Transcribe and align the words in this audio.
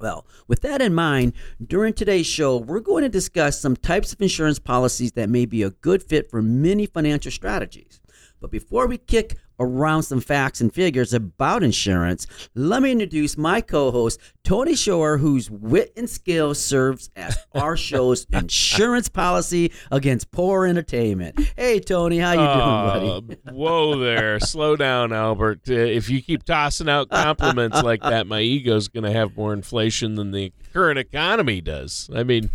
Well, 0.00 0.26
with 0.46 0.60
that 0.60 0.80
in 0.80 0.94
mind, 0.94 1.32
during 1.64 1.92
today's 1.92 2.26
show, 2.26 2.56
we're 2.56 2.80
going 2.80 3.02
to 3.02 3.08
discuss 3.08 3.60
some 3.60 3.76
types 3.76 4.12
of 4.12 4.22
insurance 4.22 4.58
policies 4.58 5.12
that 5.12 5.28
may 5.28 5.44
be 5.44 5.62
a 5.62 5.70
good 5.70 6.02
fit 6.02 6.30
for 6.30 6.40
many 6.40 6.86
financial 6.86 7.32
strategies. 7.32 8.00
But 8.40 8.52
before 8.52 8.86
we 8.86 8.98
kick 8.98 9.36
around 9.58 10.02
some 10.02 10.20
facts 10.20 10.60
and 10.60 10.72
figures 10.72 11.12
about 11.12 11.62
insurance, 11.62 12.26
let 12.54 12.82
me 12.82 12.92
introduce 12.92 13.36
my 13.36 13.60
co-host 13.60 14.20
Tony 14.44 14.74
Shore, 14.74 15.18
whose 15.18 15.50
wit 15.50 15.92
and 15.96 16.08
skill 16.08 16.54
serves 16.54 17.10
as 17.16 17.36
our 17.54 17.76
show's 17.76 18.26
insurance 18.32 19.08
policy 19.08 19.72
against 19.90 20.30
poor 20.30 20.66
entertainment. 20.66 21.38
Hey, 21.56 21.80
Tony, 21.80 22.18
how 22.18 22.32
you 22.32 22.40
uh, 22.40 22.98
doing, 22.98 23.26
buddy? 23.26 23.56
whoa 23.56 23.98
there, 23.98 24.40
slow 24.40 24.74
down, 24.74 25.12
Albert. 25.12 25.68
Uh, 25.68 25.74
if 25.74 26.08
you 26.08 26.22
keep 26.22 26.44
tossing 26.44 26.88
out 26.88 27.10
compliments 27.10 27.82
like 27.82 28.00
that, 28.02 28.26
my 28.26 28.40
ego's 28.40 28.88
going 28.88 29.04
to 29.04 29.12
have 29.12 29.36
more 29.36 29.52
inflation 29.52 30.14
than 30.14 30.30
the 30.30 30.52
current 30.72 30.98
economy 30.98 31.60
does. 31.60 32.08
I 32.14 32.22
mean, 32.22 32.50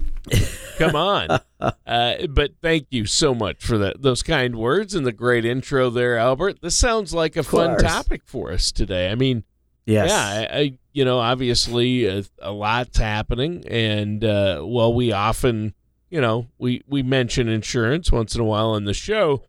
come 0.77 0.95
on. 0.95 1.39
Uh, 1.87 2.27
but 2.27 2.51
thank 2.61 2.87
you 2.89 3.05
so 3.05 3.33
much 3.33 3.63
for 3.63 3.77
that 3.77 4.01
those 4.01 4.21
kind 4.21 4.57
words 4.57 4.93
and 4.95 5.05
the 5.05 5.13
great 5.13 5.45
intro 5.45 5.89
there, 5.89 6.17
Albert. 6.17 6.61
This 6.61 6.75
sounds 6.75 6.92
like 7.13 7.35
a 7.35 7.43
fun 7.43 7.77
topic 7.77 8.21
for 8.25 8.51
us 8.51 8.71
today. 8.71 9.09
I 9.09 9.15
mean, 9.15 9.43
yes. 9.85 10.09
yeah, 10.09 10.47
I, 10.55 10.59
I 10.59 10.77
you 10.91 11.05
know, 11.05 11.19
obviously 11.19 12.05
a, 12.05 12.23
a 12.41 12.51
lot's 12.51 12.97
happening, 12.97 13.63
and 13.67 14.23
uh, 14.23 14.61
well, 14.63 14.93
we 14.93 15.11
often, 15.11 15.73
you 16.09 16.21
know, 16.21 16.47
we 16.57 16.83
we 16.87 17.03
mention 17.03 17.47
insurance 17.47 18.11
once 18.11 18.35
in 18.35 18.41
a 18.41 18.45
while 18.45 18.69
on 18.69 18.85
the 18.85 18.93
show 18.93 19.43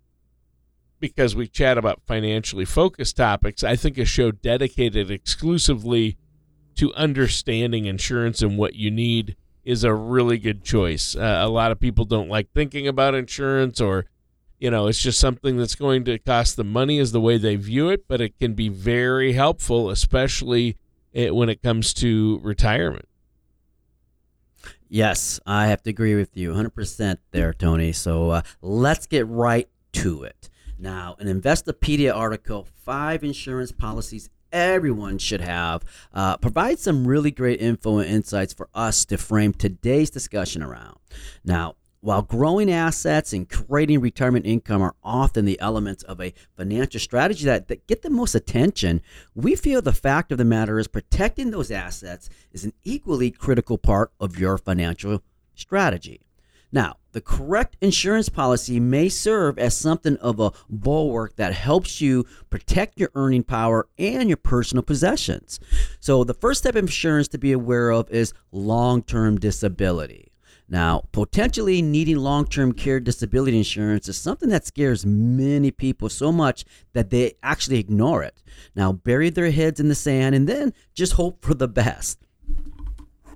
because 1.01 1.37
we 1.37 1.47
chat 1.47 1.77
about 1.77 2.01
financially 2.07 2.65
focused 2.65 3.17
topics. 3.17 3.63
I 3.63 3.77
think 3.77 3.99
a 3.99 4.05
show 4.07 4.31
dedicated 4.31 5.11
exclusively 5.11 6.17
to 6.77 6.95
understanding 6.95 7.85
insurance 7.85 8.43
and 8.43 8.57
what 8.57 8.75
you 8.75 8.91
need 8.91 9.37
is 9.65 9.85
a 9.85 9.95
really 9.95 10.39
good 10.39 10.65
choice. 10.65 11.15
Uh, 11.15 11.41
a 11.43 11.49
lot 11.49 11.73
of 11.73 11.81
people 11.81 12.05
don't 12.05 12.29
like 12.29 12.51
thinking 12.53 12.89
about 12.89 13.15
insurance 13.15 13.81
or 13.81 14.07
you 14.65 14.71
know, 14.71 14.87
it's 14.87 14.99
just 14.99 15.21
something 15.21 15.59
that's 15.59 15.75
going 15.75 16.07
to 16.07 16.19
cost 16.19 16.57
them 16.57 16.73
money 16.73 16.99
is 16.99 17.13
the 17.13 17.21
way 17.21 17.37
they 17.37 17.55
view 17.55 17.91
it, 17.91 18.09
but 18.09 18.23
it 18.23 18.39
can 18.39 18.55
be 18.55 18.71
very 18.71 19.35
helpful 19.35 19.91
especially 19.91 20.79
when 21.13 21.51
it 21.51 21.63
comes 21.63 21.93
to 21.93 22.41
retirement. 22.43 23.07
Yes, 24.89 25.39
I 25.45 25.67
have 25.67 25.83
to 25.83 25.91
agree 25.91 26.15
with 26.15 26.35
you 26.35 26.55
100% 26.55 27.19
there, 27.31 27.53
Tony. 27.53 27.93
So 27.93 28.31
uh, 28.31 28.43
let's 28.63 29.07
get 29.07 29.27
right 29.29 29.69
to 29.93 30.23
it. 30.23 30.49
Now, 30.79 31.17
an 31.19 31.27
Investopedia 31.27 32.17
article, 32.17 32.67
Five 32.85 33.23
Insurance 33.23 33.71
Policies 33.71 34.31
everyone 34.51 35.19
should 35.19 35.43
have, 35.43 35.85
uh, 36.15 36.39
provides 36.39 36.81
some 36.81 37.07
really 37.07 37.33
great 37.33 37.61
info 37.61 37.99
and 37.99 38.09
insights 38.09 38.55
for 38.55 38.71
us 38.75 39.05
to 39.07 39.19
frame 39.19 39.53
today's 39.53 40.09
discussion 40.09 40.63
around. 40.63 40.97
Now, 41.45 41.75
while 42.05 42.21
growing 42.21 42.71
assets 42.71 43.33
and 43.33 43.49
creating 43.49 43.99
retirement 43.99 44.45
income 44.45 44.83
are 44.83 44.95
often 45.03 45.47
the 45.47 45.59
elements 45.59 46.03
of 46.03 46.21
a 46.21 46.35
financial 46.55 47.01
strategy 47.01 47.47
that, 47.47 47.69
that 47.69 47.87
get 47.87 48.03
the 48.03 48.11
most 48.11 48.35
attention, 48.35 49.01
we 49.35 49.57
feel 49.57 49.81
the 49.81 49.91
fact 49.91 50.31
of 50.31 50.37
the 50.37 50.45
matter 50.45 50.79
is 50.79 50.87
protecting 50.87 51.51
those 51.51 51.71
assets 51.71 52.29
is 52.53 52.63
an 52.63 52.75
equally 52.83 53.31
critical 53.31 53.79
part 53.79 54.13
of 54.21 54.39
your 54.39 54.59
financial 54.59 55.23
strategy. 55.55 56.21
Now, 56.71 56.99
the 57.13 57.23
correct 57.23 57.79
insurance 57.81 58.29
policy 58.29 58.79
may 58.79 59.09
serve 59.09 59.59
as 59.59 59.75
something 59.75 60.19
of 60.19 60.39
a 60.39 60.53
bulwark 60.69 61.37
that 61.37 61.55
helps 61.55 62.03
you 62.03 62.27
protect 62.51 63.01
your 63.01 63.13
earning 63.15 63.45
power 63.45 63.89
and 63.97 64.29
your 64.29 64.37
personal 64.37 64.83
possessions. 64.83 65.59
So, 66.01 66.23
the 66.23 66.35
first 66.35 66.65
type 66.65 66.75
of 66.75 66.85
insurance 66.85 67.29
to 67.29 67.39
be 67.39 67.53
aware 67.53 67.91
of 67.91 68.11
is 68.11 68.35
long 68.53 69.03
term 69.03 69.41
disability. 69.41 70.34
Now, 70.69 71.05
potentially 71.13 71.83
needing 71.83 72.17
long 72.17 72.47
term 72.47 72.73
care 72.73 72.99
disability 72.99 73.59
insurance 73.59 74.09
is 74.09 74.17
something 74.17 74.49
that 74.49 74.67
scares 74.67 75.05
many 75.05 75.71
people 75.71 76.09
so 76.09 76.33
much 76.33 76.65
that 76.95 77.11
they 77.11 77.35
actually 77.43 77.79
ignore 77.79 78.23
it. 78.23 78.43
Now, 78.75 78.93
bury 78.93 79.31
their 79.31 79.51
heads 79.51 79.79
in 79.79 79.89
the 79.89 79.95
sand 79.95 80.35
and 80.35 80.49
then 80.49 80.73
just 80.95 81.15
hope 81.15 81.45
for 81.45 81.55
the 81.55 81.69
best. 81.69 82.19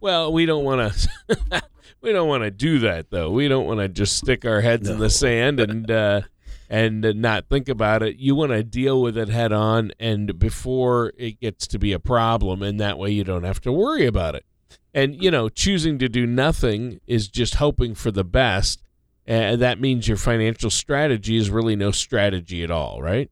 Well, 0.00 0.33
we 0.33 0.47
don't 0.47 0.65
want 0.65 0.93
to. 0.93 1.62
we 2.00 2.12
don't 2.12 2.28
want 2.28 2.44
to 2.44 2.50
do 2.50 2.78
that 2.81 3.11
though. 3.11 3.31
We 3.31 3.49
don't 3.49 3.67
want 3.67 3.81
to 3.81 3.88
just 3.88 4.17
stick 4.17 4.44
our 4.44 4.61
heads 4.61 4.88
no. 4.88 4.94
in 4.94 5.00
the 5.00 5.11
sand 5.11 5.61
and 5.61 5.91
uh, 5.91 6.22
and 6.71 7.03
not 7.17 7.49
think 7.49 7.69
about 7.69 8.03
it. 8.03 8.17
You 8.17 8.34
want 8.34 8.53
to 8.53 8.62
deal 8.62 9.03
with 9.03 9.19
it 9.19 9.29
head 9.29 9.53
on 9.53 9.93
and 9.99 10.38
before 10.38 11.12
it 11.17 11.41
gets 11.41 11.67
to 11.69 11.79
be 11.79 11.93
a 11.93 11.99
problem, 11.99 12.62
and 12.62 12.81
that 12.81 12.99
way 12.99 13.11
you 13.11 13.25
don't 13.25 13.44
have 13.44 13.61
to 13.62 13.73
worry 13.73 14.06
about 14.06 14.35
it. 14.35 14.44
And 14.94 15.23
you 15.23 15.31
know, 15.31 15.49
choosing 15.49 15.99
to 15.99 16.09
do 16.09 16.26
nothing 16.26 17.00
is 17.06 17.29
just 17.29 17.56
hoping 17.56 17.94
for 17.94 18.11
the 18.11 18.25
best, 18.25 18.82
and 19.26 19.61
that 19.61 19.81
means 19.81 20.09
your 20.09 20.17
financial 20.17 20.70
strategy 20.70 21.37
is 21.37 21.50
really 21.50 21.76
no 21.76 21.91
strategy 21.91 22.62
at 22.65 22.70
all, 22.70 23.03
right? 23.03 23.31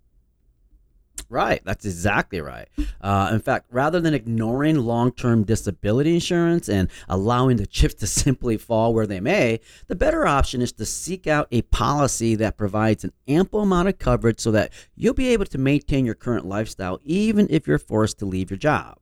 Right, 1.29 1.61
that's 1.65 1.85
exactly 1.85 2.41
right. 2.41 2.69
Uh, 3.01 3.31
in 3.33 3.41
fact, 3.41 3.67
rather 3.71 4.01
than 4.01 4.15
ignoring 4.15 4.77
long 4.77 5.11
term 5.11 5.43
disability 5.43 6.15
insurance 6.15 6.69
and 6.69 6.89
allowing 7.09 7.57
the 7.57 7.67
chips 7.67 7.95
to 7.95 8.07
simply 8.07 8.57
fall 8.57 8.95
where 8.95 9.07
they 9.07 9.19
may, 9.21 9.61
the 9.89 9.97
better 9.97 10.27
option 10.27 10.63
is 10.63 10.73
to 10.73 10.87
seek 10.87 11.27
out 11.27 11.49
a 11.51 11.63
policy 11.63 12.37
that 12.37 12.57
provides 12.57 13.03
an 13.03 13.13
ample 13.27 13.63
amount 13.63 13.89
of 13.89 13.99
coverage 13.99 14.39
so 14.39 14.53
that 14.53 14.73
you'll 14.95 15.15
be 15.15 15.29
able 15.29 15.47
to 15.47 15.59
maintain 15.59 16.07
your 16.07 16.15
current 16.15 16.47
lifestyle 16.47 17.01
even 17.03 17.49
if 17.51 17.67
you're 17.67 17.79
forced 17.79 18.19
to 18.21 18.27
leave 18.27 18.51
your 18.51 18.59
job. 18.59 18.99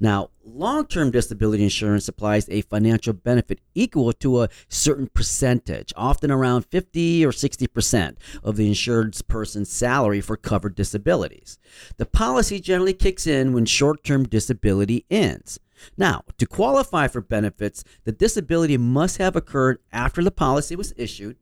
Now, 0.00 0.30
long 0.44 0.86
term 0.86 1.10
disability 1.10 1.64
insurance 1.64 2.04
supplies 2.04 2.48
a 2.48 2.62
financial 2.62 3.12
benefit 3.12 3.60
equal 3.74 4.12
to 4.14 4.42
a 4.42 4.48
certain 4.68 5.08
percentage, 5.08 5.92
often 5.96 6.30
around 6.30 6.66
50 6.66 7.24
or 7.24 7.30
60% 7.30 8.16
of 8.42 8.56
the 8.56 8.68
insured 8.68 9.16
person's 9.28 9.70
salary 9.70 10.20
for 10.20 10.36
covered 10.36 10.74
disabilities. 10.74 11.58
The 11.96 12.06
policy 12.06 12.60
generally 12.60 12.94
kicks 12.94 13.26
in 13.26 13.52
when 13.52 13.66
short 13.66 14.04
term 14.04 14.24
disability 14.24 15.04
ends. 15.10 15.58
Now, 15.96 16.22
to 16.38 16.46
qualify 16.46 17.08
for 17.08 17.20
benefits, 17.20 17.84
the 18.04 18.12
disability 18.12 18.78
must 18.78 19.18
have 19.18 19.36
occurred 19.36 19.78
after 19.92 20.22
the 20.22 20.30
policy 20.30 20.74
was 20.74 20.94
issued, 20.96 21.36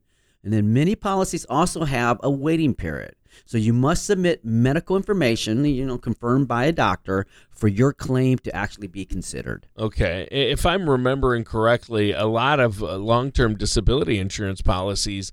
and 0.44 0.52
then 0.52 0.72
many 0.72 0.94
policies 0.94 1.46
also 1.48 1.84
have 1.84 2.20
a 2.22 2.30
waiting 2.30 2.74
period. 2.74 3.14
So 3.46 3.58
you 3.58 3.72
must 3.72 4.04
submit 4.04 4.44
medical 4.44 4.96
information, 4.96 5.64
you 5.64 5.84
know, 5.84 5.98
confirmed 5.98 6.46
by 6.46 6.66
a 6.66 6.72
doctor 6.72 7.26
for 7.50 7.66
your 7.66 7.92
claim 7.92 8.38
to 8.38 8.54
actually 8.54 8.86
be 8.86 9.04
considered. 9.04 9.66
Okay. 9.76 10.28
If 10.30 10.64
I'm 10.64 10.88
remembering 10.88 11.44
correctly, 11.44 12.12
a 12.12 12.26
lot 12.26 12.60
of 12.60 12.82
uh, 12.82 12.96
long 12.96 13.32
term 13.32 13.56
disability 13.56 14.18
insurance 14.18 14.60
policies 14.62 15.32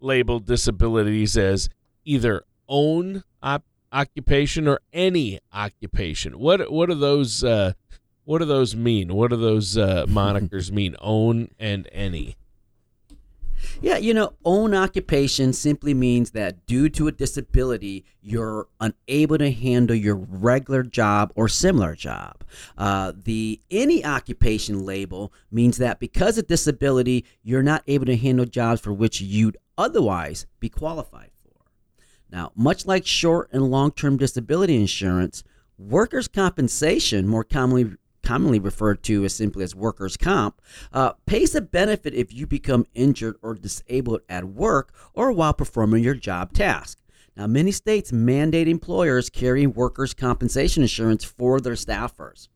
label 0.00 0.40
disabilities 0.40 1.36
as 1.36 1.68
either 2.04 2.44
own 2.68 3.24
op- 3.42 3.64
occupation 3.92 4.66
or 4.66 4.80
any 4.92 5.38
occupation. 5.52 6.38
What 6.38 6.72
what 6.72 6.88
do 6.88 6.94
those 6.94 7.44
uh, 7.44 7.72
what 8.24 8.38
do 8.38 8.44
those 8.44 8.74
mean? 8.74 9.14
What 9.14 9.30
do 9.30 9.36
those 9.36 9.76
uh, 9.76 10.06
monikers 10.08 10.70
mean? 10.70 10.96
Own 11.00 11.48
and 11.58 11.88
any. 11.92 12.36
Yeah, 13.80 13.96
you 13.96 14.14
know, 14.14 14.34
own 14.44 14.74
occupation 14.74 15.52
simply 15.52 15.94
means 15.94 16.32
that 16.32 16.66
due 16.66 16.88
to 16.90 17.08
a 17.08 17.12
disability, 17.12 18.04
you're 18.20 18.68
unable 18.80 19.38
to 19.38 19.50
handle 19.50 19.96
your 19.96 20.16
regular 20.16 20.82
job 20.82 21.32
or 21.34 21.48
similar 21.48 21.94
job. 21.94 22.44
Uh, 22.76 23.12
the 23.16 23.60
any 23.70 24.04
occupation 24.04 24.84
label 24.84 25.32
means 25.50 25.78
that 25.78 26.00
because 26.00 26.38
of 26.38 26.46
disability, 26.46 27.24
you're 27.42 27.62
not 27.62 27.82
able 27.86 28.06
to 28.06 28.16
handle 28.16 28.46
jobs 28.46 28.80
for 28.80 28.92
which 28.92 29.20
you'd 29.20 29.56
otherwise 29.78 30.46
be 30.60 30.68
qualified 30.68 31.30
for. 31.34 31.64
Now, 32.30 32.52
much 32.54 32.86
like 32.86 33.06
short 33.06 33.48
and 33.52 33.70
long 33.70 33.92
term 33.92 34.16
disability 34.16 34.76
insurance, 34.76 35.42
workers' 35.78 36.28
compensation, 36.28 37.26
more 37.26 37.44
commonly 37.44 37.96
commonly 38.22 38.58
referred 38.58 39.02
to 39.04 39.24
as 39.24 39.34
simply 39.34 39.64
as 39.64 39.74
workers' 39.74 40.16
comp, 40.16 40.60
uh, 40.92 41.12
pays 41.26 41.54
a 41.54 41.60
benefit 41.60 42.14
if 42.14 42.32
you 42.32 42.46
become 42.46 42.86
injured 42.94 43.36
or 43.42 43.54
disabled 43.54 44.20
at 44.28 44.44
work 44.44 44.92
or 45.14 45.32
while 45.32 45.52
performing 45.52 46.02
your 46.02 46.14
job 46.14 46.52
task. 46.52 46.98
Now, 47.36 47.46
many 47.46 47.72
states 47.72 48.12
mandate 48.12 48.68
employers 48.68 49.30
carry 49.30 49.66
workers' 49.66 50.14
compensation 50.14 50.82
insurance 50.82 51.24
for 51.24 51.60
their 51.60 51.74
staffers. 51.74 52.48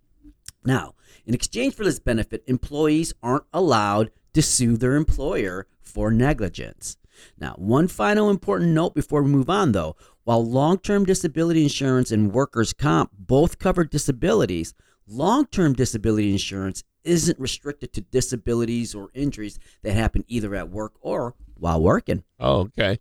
Now, 0.65 0.95
in 1.25 1.35
exchange 1.35 1.75
for 1.75 1.85
this 1.85 1.99
benefit, 1.99 2.45
employees 2.47 3.15
aren't 3.23 3.45
allowed 3.53 4.11
to 4.35 4.43
sue 4.43 4.77
their 4.77 4.97
employer 4.97 5.67
for 5.81 6.11
negligence. 6.11 6.99
Now, 7.39 7.55
one 7.57 7.89
final 7.89 8.29
important 8.29 8.73
note 8.73 8.95
before 8.95 9.23
we 9.23 9.31
move 9.31 9.49
on 9.49 9.73
though. 9.73 9.97
While 10.25 10.45
long 10.45 10.79
term 10.79 11.05
disability 11.05 11.63
insurance 11.63 12.11
and 12.11 12.33
workers' 12.33 12.73
comp 12.73 13.13
both 13.17 13.59
cover 13.59 13.85
disabilities, 13.85 14.75
Long 15.07 15.47
term 15.47 15.73
disability 15.73 16.33
insurance 16.33 16.83
isn't 17.05 17.39
restricted 17.39 17.93
to 17.93 18.01
disabilities 18.01 18.95
or 18.95 19.11
injuries 19.15 19.59
that 19.83 19.93
happen 19.93 20.25
either 20.27 20.55
at 20.55 20.71
work 20.71 20.95
or 21.01 21.35
while 21.55 21.81
working. 21.81 22.25
Oh, 22.41 22.61
okay. 22.61 22.99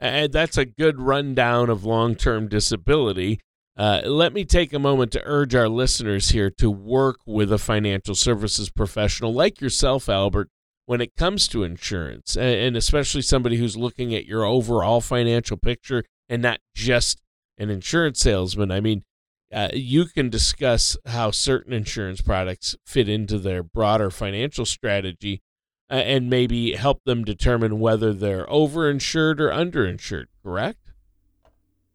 And 0.00 0.32
that's 0.32 0.56
a 0.56 0.64
good 0.64 1.00
rundown 1.00 1.68
of 1.68 1.84
long 1.84 2.14
term 2.14 2.48
disability. 2.48 3.40
Uh, 3.76 4.02
let 4.04 4.32
me 4.32 4.44
take 4.44 4.72
a 4.72 4.78
moment 4.78 5.12
to 5.12 5.22
urge 5.24 5.54
our 5.54 5.68
listeners 5.68 6.30
here 6.30 6.50
to 6.50 6.70
work 6.70 7.18
with 7.26 7.52
a 7.52 7.58
financial 7.58 8.14
services 8.14 8.70
professional 8.70 9.32
like 9.32 9.60
yourself, 9.60 10.08
Albert, 10.08 10.48
when 10.86 11.00
it 11.00 11.14
comes 11.16 11.46
to 11.48 11.62
insurance, 11.62 12.36
and 12.36 12.76
especially 12.76 13.22
somebody 13.22 13.56
who's 13.56 13.76
looking 13.76 14.14
at 14.14 14.26
your 14.26 14.44
overall 14.44 15.00
financial 15.00 15.56
picture 15.56 16.02
and 16.28 16.42
not 16.42 16.60
just 16.74 17.20
an 17.56 17.70
insurance 17.70 18.20
salesman. 18.20 18.70
I 18.70 18.80
mean, 18.80 19.04
uh, 19.52 19.68
you 19.72 20.04
can 20.04 20.28
discuss 20.28 20.96
how 21.06 21.30
certain 21.30 21.72
insurance 21.72 22.20
products 22.20 22.76
fit 22.84 23.08
into 23.08 23.38
their 23.38 23.62
broader 23.62 24.10
financial 24.10 24.66
strategy 24.66 25.42
uh, 25.90 25.94
and 25.94 26.28
maybe 26.28 26.72
help 26.72 27.02
them 27.04 27.24
determine 27.24 27.80
whether 27.80 28.12
they're 28.12 28.46
overinsured 28.46 29.40
or 29.40 29.48
underinsured, 29.48 30.26
correct? 30.42 30.92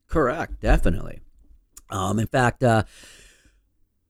Correct, 0.07 0.59
definitely. 0.59 1.21
Um, 1.89 2.17
in 2.17 2.27
fact, 2.27 2.63
uh, 2.63 2.83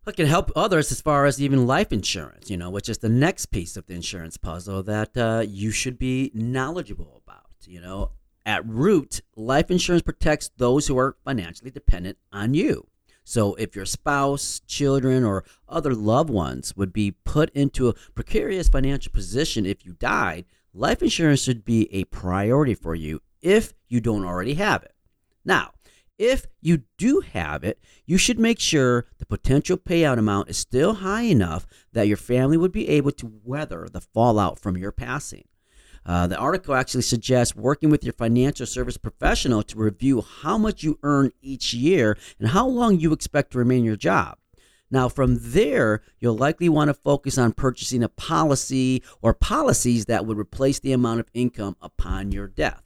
I 0.06 0.12
can 0.12 0.28
help 0.28 0.52
others 0.56 0.92
as 0.92 1.02
far 1.02 1.26
as 1.26 1.42
even 1.42 1.68
life 1.68 1.92
insurance, 1.92 2.50
you 2.50 2.58
know, 2.58 2.70
which 2.70 2.90
is 2.90 2.98
the 2.98 3.10
next 3.10 3.48
piece 3.48 3.78
of 3.78 3.86
the 3.88 3.94
insurance 3.94 4.38
puzzle 4.38 4.84
that 4.84 5.18
uh, 5.18 5.44
you 5.48 5.72
should 5.72 5.98
be 5.98 6.32
knowledgeable 6.34 7.22
about. 7.26 7.42
You 7.66 7.80
know, 7.80 8.12
at 8.46 8.68
root, 8.68 9.22
life 9.36 9.72
insurance 9.72 10.02
protects 10.02 10.50
those 10.58 10.88
who 10.88 10.98
are 10.98 11.16
financially 11.24 11.72
dependent 11.72 12.18
on 12.32 12.54
you. 12.54 12.88
So 13.24 13.56
if 13.56 13.76
your 13.76 13.86
spouse, 13.86 14.62
children, 14.68 15.24
or 15.24 15.46
other 15.68 15.94
loved 15.94 16.30
ones 16.30 16.76
would 16.76 16.92
be 16.92 17.12
put 17.12 17.50
into 17.52 17.88
a 17.88 17.94
precarious 18.16 18.68
financial 18.68 19.12
position 19.12 19.66
if 19.66 19.86
you 19.86 19.94
died, 19.94 20.46
life 20.74 21.02
insurance 21.02 21.42
should 21.42 21.64
be 21.64 21.94
a 21.94 22.04
priority 22.06 22.76
for 22.76 22.96
you 22.96 23.22
if 23.42 23.74
you 23.88 24.02
don't 24.02 24.26
already 24.26 24.56
have 24.56 24.84
it. 24.84 24.94
Now, 25.46 25.72
if 26.20 26.46
you 26.62 26.84
do 26.98 27.22
have 27.22 27.64
it, 27.64 27.80
you 28.06 28.18
should 28.18 28.40
make 28.40 28.60
sure 28.60 29.08
the 29.18 29.26
potential 29.26 29.78
payout 29.78 30.20
amount 30.20 30.50
is 30.50 30.58
still 30.58 30.96
high 30.96 31.24
enough 31.24 31.66
that 31.92 32.08
your 32.08 32.18
family 32.18 32.58
would 32.58 32.72
be 32.72 32.88
able 32.90 33.12
to 33.12 33.40
weather 33.44 33.88
the 33.92 34.02
fallout 34.02 34.60
from 34.60 34.78
your 34.78 34.92
passing. 34.92 35.46
Uh, 36.06 36.28
the 36.28 36.38
article 36.38 36.76
actually 36.76 37.02
suggests 37.02 37.56
working 37.56 37.90
with 37.90 38.04
your 38.04 38.14
financial 38.14 38.66
service 38.66 38.98
professional 38.98 39.64
to 39.64 39.78
review 39.78 40.22
how 40.42 40.58
much 40.58 40.84
you 40.84 41.00
earn 41.04 41.32
each 41.42 41.74
year 41.74 42.18
and 42.40 42.50
how 42.50 42.68
long 42.68 43.00
you 43.00 43.14
expect 43.14 43.52
to 43.52 43.58
remain 43.58 43.80
in 43.80 43.86
your 43.86 43.96
job. 43.96 44.38
Now, 44.92 45.10
from 45.10 45.38
there, 45.40 46.04
you'll 46.20 46.38
likely 46.38 46.70
want 46.70 46.90
to 46.90 46.94
focus 46.94 47.38
on 47.38 47.54
purchasing 47.54 48.04
a 48.04 48.10
policy 48.10 49.02
or 49.22 49.34
policies 49.34 50.06
that 50.06 50.26
would 50.26 50.38
replace 50.38 50.80
the 50.80 50.92
amount 50.92 51.20
of 51.20 51.30
income 51.34 51.76
upon 51.82 52.32
your 52.32 52.48
death. 52.48 52.84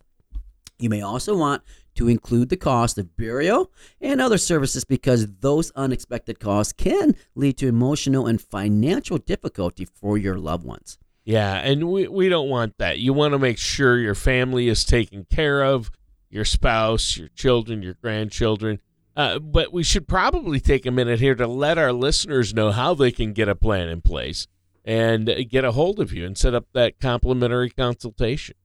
You 0.79 0.89
may 0.89 1.01
also 1.01 1.35
want 1.35 1.63
to 1.95 2.07
include 2.07 2.49
the 2.49 2.55
cost 2.55 2.97
of 2.97 3.17
burial 3.17 3.71
and 3.99 4.21
other 4.21 4.37
services 4.37 4.85
because 4.85 5.27
those 5.39 5.71
unexpected 5.71 6.39
costs 6.39 6.71
can 6.71 7.15
lead 7.35 7.57
to 7.57 7.67
emotional 7.67 8.27
and 8.27 8.39
financial 8.39 9.17
difficulty 9.17 9.85
for 9.85 10.17
your 10.17 10.37
loved 10.37 10.63
ones. 10.63 10.99
Yeah, 11.27 11.55
and 11.55 11.89
we, 11.89 12.07
we 12.07 12.29
don't 12.29 12.47
want 12.47 12.77
that. 12.77 12.99
You 12.99 13.11
want 13.11 13.33
to 13.33 13.37
make 13.37 13.57
sure 13.57 13.99
your 13.99 14.15
family 14.15 14.69
is 14.69 14.85
taken 14.85 15.25
care 15.29 15.61
of, 15.61 15.91
your 16.29 16.45
spouse, 16.45 17.17
your 17.17 17.27
children, 17.35 17.81
your 17.83 17.95
grandchildren. 17.95 18.79
Uh, 19.13 19.37
but 19.37 19.73
we 19.73 19.83
should 19.83 20.07
probably 20.07 20.61
take 20.61 20.85
a 20.85 20.91
minute 20.91 21.19
here 21.19 21.35
to 21.35 21.45
let 21.45 21.77
our 21.77 21.91
listeners 21.91 22.53
know 22.53 22.71
how 22.71 22.93
they 22.93 23.11
can 23.11 23.33
get 23.33 23.49
a 23.49 23.55
plan 23.55 23.89
in 23.89 23.99
place 23.99 24.47
and 24.85 25.29
get 25.49 25.65
a 25.65 25.73
hold 25.73 25.99
of 25.99 26.13
you 26.13 26.25
and 26.25 26.37
set 26.37 26.53
up 26.53 26.67
that 26.71 26.97
complimentary 27.01 27.71
consultation. 27.71 28.55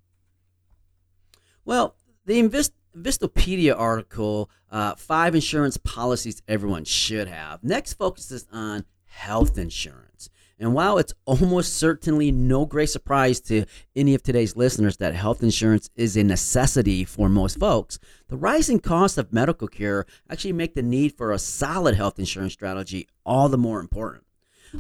Well, 1.64 1.96
the 2.26 2.40
Invest- 2.40 2.74
Investopedia 2.96 3.78
article, 3.78 4.50
uh, 4.72 4.96
five 4.96 5.36
insurance 5.36 5.78
policies 5.78 6.42
everyone 6.48 6.86
should 6.86 7.28
have, 7.28 7.64
next 7.64 7.94
focuses 7.94 8.48
on 8.52 8.86
health 9.06 9.58
insurance. 9.58 10.30
And 10.58 10.74
while 10.74 10.98
it's 10.98 11.14
almost 11.26 11.76
certainly 11.76 12.32
no 12.32 12.66
great 12.66 12.90
surprise 12.90 13.40
to 13.42 13.66
any 13.96 14.16
of 14.16 14.24
today's 14.24 14.56
listeners 14.56 14.98
that 14.98 15.14
health 15.14 15.44
insurance 15.44 15.90
is 15.96 16.16
a 16.16 16.24
necessity 16.24 17.04
for 17.04 17.30
most 17.30 17.60
folks, 17.60 18.00
the 18.28 18.38
rising 18.38 18.80
cost 18.80 19.18
of 19.18 19.34
medical 19.34 19.68
care 19.68 20.06
actually 20.30 20.54
make 20.54 20.76
the 20.76 20.82
need 20.82 21.16
for 21.18 21.32
a 21.32 21.40
solid 21.40 21.96
health 21.96 22.20
insurance 22.20 22.54
strategy 22.54 23.08
all 23.26 23.50
the 23.50 23.58
more 23.58 23.80
important. 23.80 24.25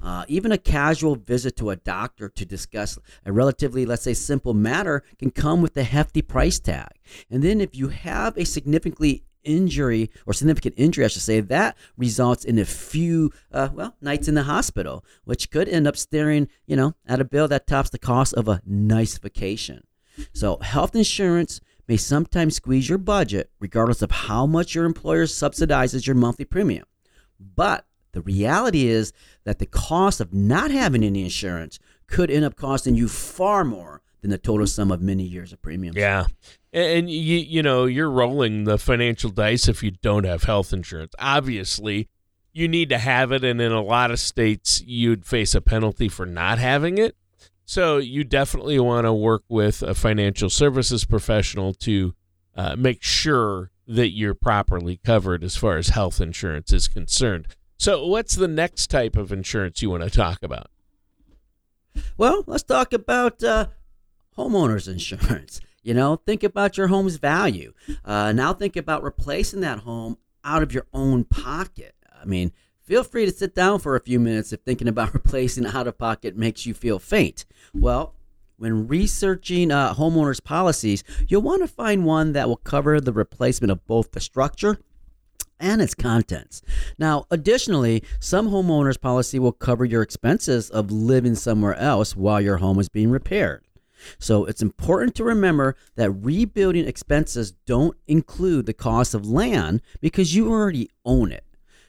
Uh, 0.01 0.25
even 0.27 0.51
a 0.51 0.57
casual 0.57 1.15
visit 1.15 1.55
to 1.57 1.69
a 1.69 1.75
doctor 1.75 2.29
to 2.29 2.45
discuss 2.45 2.97
a 3.25 3.31
relatively, 3.31 3.85
let's 3.85 4.03
say, 4.03 4.13
simple 4.13 4.53
matter 4.53 5.03
can 5.17 5.31
come 5.31 5.61
with 5.61 5.75
a 5.77 5.83
hefty 5.83 6.21
price 6.21 6.59
tag. 6.59 6.91
And 7.29 7.43
then 7.43 7.61
if 7.61 7.75
you 7.75 7.89
have 7.89 8.37
a 8.37 8.45
significantly 8.45 9.23
injury 9.43 10.09
or 10.25 10.33
significant 10.33 10.75
injury, 10.77 11.05
I 11.05 11.07
should 11.07 11.21
say, 11.21 11.39
that 11.39 11.77
results 11.97 12.43
in 12.43 12.59
a 12.59 12.65
few, 12.65 13.31
uh, 13.51 13.69
well, 13.73 13.95
nights 14.01 14.27
in 14.27 14.35
the 14.35 14.43
hospital, 14.43 15.05
which 15.23 15.51
could 15.51 15.69
end 15.69 15.87
up 15.87 15.95
staring, 15.95 16.49
you 16.65 16.75
know, 16.75 16.95
at 17.07 17.21
a 17.21 17.25
bill 17.25 17.47
that 17.47 17.67
tops 17.67 17.91
the 17.91 17.99
cost 17.99 18.33
of 18.33 18.47
a 18.47 18.61
nice 18.65 19.17
vacation. 19.17 19.83
So, 20.33 20.57
health 20.57 20.95
insurance 20.95 21.61
may 21.87 21.97
sometimes 21.97 22.55
squeeze 22.55 22.89
your 22.89 22.97
budget, 22.97 23.51
regardless 23.59 24.01
of 24.01 24.11
how 24.11 24.45
much 24.45 24.73
your 24.73 24.85
employer 24.85 25.25
subsidizes 25.25 26.07
your 26.07 26.15
monthly 26.15 26.45
premium. 26.45 26.85
But 27.39 27.85
The 28.15 28.21
reality 28.21 28.87
is 28.87 29.11
that 29.43 29.59
the 29.59 29.65
cost 29.65 30.21
of 30.21 30.33
not 30.33 30.71
having 30.71 31.03
any 31.03 31.23
insurance 31.23 31.79
could 32.07 32.31
end 32.31 32.45
up 32.45 32.55
costing 32.55 32.95
you 32.95 33.09
far 33.09 33.65
more 33.65 34.01
than 34.21 34.31
the 34.31 34.37
total 34.37 34.65
sum 34.65 34.89
of 34.89 35.01
many 35.01 35.23
years 35.23 35.51
of 35.51 35.61
premiums. 35.61 35.97
Yeah. 35.97 36.27
And 36.71 37.09
you 37.09 37.37
you 37.37 37.61
know, 37.61 37.85
you're 37.85 38.09
rolling 38.09 38.63
the 38.63 38.77
financial 38.77 39.29
dice 39.29 39.67
if 39.67 39.83
you 39.83 39.91
don't 39.91 40.23
have 40.23 40.43
health 40.43 40.71
insurance. 40.71 41.13
Obviously, 41.19 42.07
you 42.53 42.69
need 42.69 42.87
to 42.87 42.97
have 42.97 43.33
it 43.33 43.43
and 43.43 43.59
in 43.59 43.73
a 43.73 43.81
lot 43.81 44.11
of 44.11 44.19
states 44.19 44.81
you'd 44.85 45.25
face 45.25 45.53
a 45.53 45.59
penalty 45.59 46.07
for 46.07 46.25
not 46.25 46.57
having 46.57 46.97
it. 46.97 47.17
So 47.65 47.97
you 47.97 48.23
definitely 48.23 48.79
want 48.79 49.05
to 49.05 49.13
work 49.13 49.43
with 49.49 49.83
a 49.83 49.93
financial 49.93 50.49
services 50.49 51.03
professional 51.03 51.73
to 51.73 52.15
uh, 52.55 52.77
make 52.77 53.03
sure 53.03 53.71
that 53.87 54.11
you're 54.11 54.35
properly 54.35 55.01
covered 55.03 55.43
as 55.43 55.57
far 55.57 55.75
as 55.75 55.89
health 55.89 56.21
insurance 56.21 56.71
is 56.71 56.87
concerned. 56.87 57.47
So, 57.77 58.05
what's 58.07 58.35
the 58.35 58.47
next 58.47 58.87
type 58.87 59.15
of 59.15 59.31
insurance 59.31 59.81
you 59.81 59.89
want 59.89 60.03
to 60.03 60.09
talk 60.09 60.43
about? 60.43 60.69
Well, 62.17 62.43
let's 62.47 62.63
talk 62.63 62.93
about 62.93 63.43
uh, 63.43 63.67
homeowners 64.37 64.87
insurance. 64.87 65.61
You 65.85 65.93
know, 65.93 66.15
think 66.15 66.41
about 66.41 66.77
your 66.79 66.87
home's 66.87 67.17
value. 67.17 67.71
Uh, 68.03 68.31
now, 68.31 68.53
think 68.53 68.75
about 68.75 69.03
replacing 69.03 69.59
that 69.61 69.81
home 69.81 70.17
out 70.43 70.63
of 70.63 70.73
your 70.73 70.87
own 70.93 71.25
pocket. 71.25 71.93
I 72.19 72.25
mean, 72.25 72.53
feel 72.81 73.03
free 73.03 73.27
to 73.27 73.31
sit 73.31 73.53
down 73.53 73.77
for 73.77 73.95
a 73.95 74.01
few 74.01 74.19
minutes 74.19 74.51
if 74.51 74.61
thinking 74.61 74.87
about 74.87 75.13
replacing 75.13 75.67
out 75.67 75.85
of 75.85 75.99
pocket 75.99 76.35
makes 76.35 76.65
you 76.65 76.73
feel 76.73 76.97
faint. 76.97 77.45
Well, 77.71 78.15
when 78.57 78.87
researching 78.87 79.71
uh, 79.71 79.93
homeowners 79.93 80.43
policies, 80.43 81.03
you'll 81.27 81.43
want 81.43 81.61
to 81.61 81.67
find 81.67 82.03
one 82.03 82.33
that 82.33 82.47
will 82.47 82.57
cover 82.57 82.99
the 82.99 83.13
replacement 83.13 83.69
of 83.69 83.85
both 83.85 84.11
the 84.11 84.19
structure 84.19 84.79
and 85.59 85.81
its 85.81 85.95
contents. 85.95 86.61
Now, 86.97 87.25
additionally, 87.31 88.03
some 88.19 88.49
homeowners 88.49 88.99
policy 88.99 89.39
will 89.39 89.51
cover 89.51 89.85
your 89.85 90.01
expenses 90.01 90.69
of 90.69 90.91
living 90.91 91.35
somewhere 91.35 91.75
else 91.75 92.15
while 92.15 92.41
your 92.41 92.57
home 92.57 92.79
is 92.79 92.89
being 92.89 93.09
repaired. 93.09 93.63
So 94.19 94.45
it's 94.45 94.61
important 94.61 95.15
to 95.15 95.23
remember 95.23 95.75
that 95.95 96.11
rebuilding 96.11 96.87
expenses 96.87 97.53
don't 97.65 97.97
include 98.07 98.65
the 98.65 98.73
cost 98.73 99.13
of 99.13 99.27
land 99.27 99.81
because 100.01 100.35
you 100.35 100.51
already 100.51 100.89
own 101.05 101.31
it. 101.31 101.43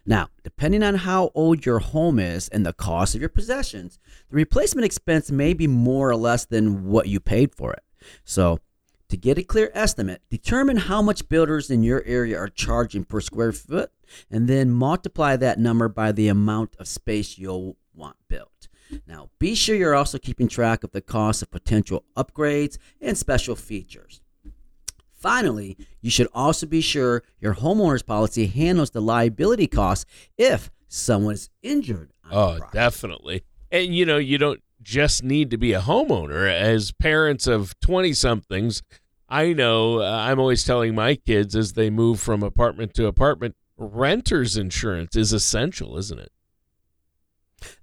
Now, 0.08 0.28
depending 0.44 0.84
on 0.84 0.94
how 0.94 1.32
old 1.34 1.66
your 1.66 1.80
home 1.80 2.20
is 2.20 2.48
and 2.48 2.64
the 2.64 2.72
cost 2.72 3.14
of 3.14 3.20
your 3.20 3.28
possessions, 3.28 3.98
the 4.30 4.36
replacement 4.36 4.84
expense 4.84 5.32
may 5.32 5.52
be 5.52 5.66
more 5.66 6.08
or 6.08 6.16
less 6.16 6.44
than 6.44 6.86
what 6.86 7.08
you 7.08 7.18
paid 7.18 7.54
for 7.54 7.72
it. 7.72 7.82
So, 8.24 8.60
to 9.08 9.16
get 9.16 9.38
a 9.38 9.42
clear 9.42 9.70
estimate, 9.74 10.22
determine 10.28 10.76
how 10.76 11.02
much 11.02 11.28
builders 11.28 11.70
in 11.70 11.82
your 11.82 12.02
area 12.04 12.38
are 12.38 12.48
charging 12.48 13.04
per 13.04 13.20
square 13.20 13.52
foot 13.52 13.90
and 14.30 14.48
then 14.48 14.70
multiply 14.70 15.36
that 15.36 15.58
number 15.58 15.88
by 15.88 16.12
the 16.12 16.28
amount 16.28 16.74
of 16.78 16.88
space 16.88 17.38
you'll 17.38 17.76
want 17.94 18.16
built. 18.28 18.68
Now, 19.06 19.30
be 19.38 19.54
sure 19.54 19.74
you're 19.74 19.94
also 19.94 20.18
keeping 20.18 20.48
track 20.48 20.84
of 20.84 20.92
the 20.92 21.00
cost 21.00 21.42
of 21.42 21.50
potential 21.50 22.04
upgrades 22.16 22.78
and 23.00 23.18
special 23.18 23.56
features. 23.56 24.20
Finally, 25.12 25.76
you 26.00 26.10
should 26.10 26.28
also 26.34 26.66
be 26.66 26.80
sure 26.80 27.22
your 27.40 27.54
homeowner's 27.54 28.02
policy 28.02 28.46
handles 28.46 28.90
the 28.90 29.00
liability 29.00 29.66
costs 29.66 30.04
if 30.36 30.70
someone 30.88 31.34
is 31.34 31.50
injured. 31.62 32.12
Oh, 32.30 32.60
definitely. 32.72 33.42
And 33.72 33.94
you 33.94 34.06
know, 34.06 34.18
you 34.18 34.38
don't 34.38 34.60
just 34.82 35.22
need 35.22 35.50
to 35.50 35.56
be 35.56 35.72
a 35.72 35.80
homeowner. 35.80 36.50
As 36.50 36.92
parents 36.92 37.46
of 37.46 37.78
20 37.80 38.12
somethings, 38.12 38.82
I 39.28 39.52
know 39.52 40.00
uh, 40.00 40.04
I'm 40.04 40.38
always 40.38 40.64
telling 40.64 40.94
my 40.94 41.16
kids 41.16 41.56
as 41.56 41.72
they 41.72 41.90
move 41.90 42.20
from 42.20 42.42
apartment 42.42 42.94
to 42.94 43.06
apartment, 43.06 43.56
renter's 43.76 44.56
insurance 44.56 45.16
is 45.16 45.32
essential, 45.32 45.96
isn't 45.98 46.18
it? 46.18 46.32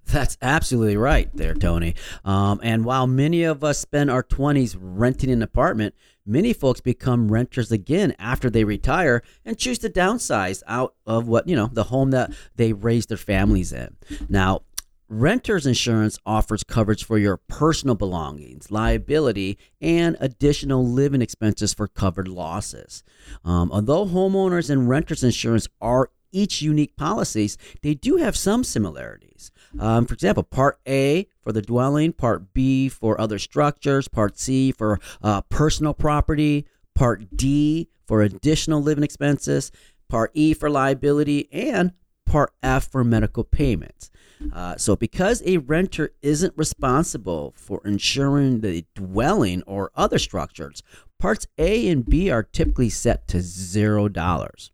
That's 0.06 0.38
absolutely 0.42 0.98
right 0.98 1.30
there, 1.34 1.54
Tony. 1.54 1.96
Um, 2.24 2.60
and 2.62 2.86
while 2.86 3.08
many 3.08 3.44
of 3.44 3.64
us 3.64 3.80
spend 3.80 4.12
our 4.12 4.24
20s 4.24 4.76
renting 4.80 5.32
an 5.32 5.42
apartment, 5.42 5.96
many 6.26 6.54
folks 6.54 6.82
become 6.82 7.32
renters 7.32 7.72
again 7.72 8.14
after 8.20 8.50
they 8.50 8.64
retire 8.64 9.24
and 9.46 9.58
choose 9.58 9.80
to 9.80 9.90
downsize 9.90 10.62
out 10.68 10.96
of 11.06 11.28
what, 11.28 11.48
you 11.48 11.56
know, 11.56 11.70
the 11.72 11.86
home 11.86 12.12
that 12.12 12.32
they 12.56 12.74
raised 12.74 13.10
their 13.10 13.18
families 13.18 13.74
in. 13.74 13.96
Now, 14.30 14.62
Renter's 15.10 15.68
insurance 15.68 16.18
offers 16.26 16.64
coverage 16.64 17.04
for 17.04 17.18
your 17.18 17.38
personal 17.38 17.96
belongings, 17.96 18.72
liability, 18.72 19.58
and 19.82 20.18
additional 20.20 20.86
living 20.88 21.22
expenses 21.22 21.74
for 21.74 21.88
covered 21.88 22.28
losses. 22.28 23.04
Um, 23.44 23.72
although 23.72 24.06
homeowners 24.06 24.70
and 24.70 24.90
renters 24.90 25.24
insurance 25.24 25.68
are 25.82 26.10
each 26.32 26.62
unique 26.62 26.96
policies, 26.96 27.58
they 27.84 27.94
do 27.94 28.18
have 28.18 28.36
some 28.36 28.64
similarities. 28.64 29.52
Um, 29.80 30.06
for 30.06 30.14
example, 30.14 30.44
Part 30.44 30.80
A 30.88 31.28
for 31.42 31.52
the 31.52 31.62
dwelling, 31.62 32.14
Part 32.14 32.54
B 32.54 32.90
for 32.90 33.20
other 33.22 33.38
structures, 33.40 34.08
Part 34.08 34.40
C 34.40 34.72
for 34.72 35.00
uh, 35.22 35.42
personal 35.42 35.94
property, 35.94 36.66
Part 36.96 37.38
D 37.38 37.90
for 38.08 38.22
additional 38.22 38.82
living 38.82 39.04
expenses, 39.04 39.72
Part 40.10 40.32
E 40.34 40.54
for 40.54 40.70
liability, 40.70 41.50
and 41.52 41.92
Part 42.26 42.54
F 42.64 42.90
for 42.90 43.04
medical 43.04 43.44
payments. 43.44 44.10
Uh, 44.52 44.76
so, 44.78 44.96
because 44.96 45.42
a 45.46 45.58
renter 45.58 46.12
isn't 46.22 46.54
responsible 46.58 47.54
for 47.56 47.82
insuring 47.86 48.62
the 48.62 48.86
dwelling 48.96 49.64
or 49.64 49.92
other 49.96 50.20
structures, 50.20 50.82
parts 51.20 51.48
A 51.58 51.88
and 51.88 52.06
B 52.06 52.30
are 52.30 52.44
typically 52.44 52.90
set 52.90 53.28
to 53.30 53.42
zero 53.42 54.10
dollars. 54.10 54.72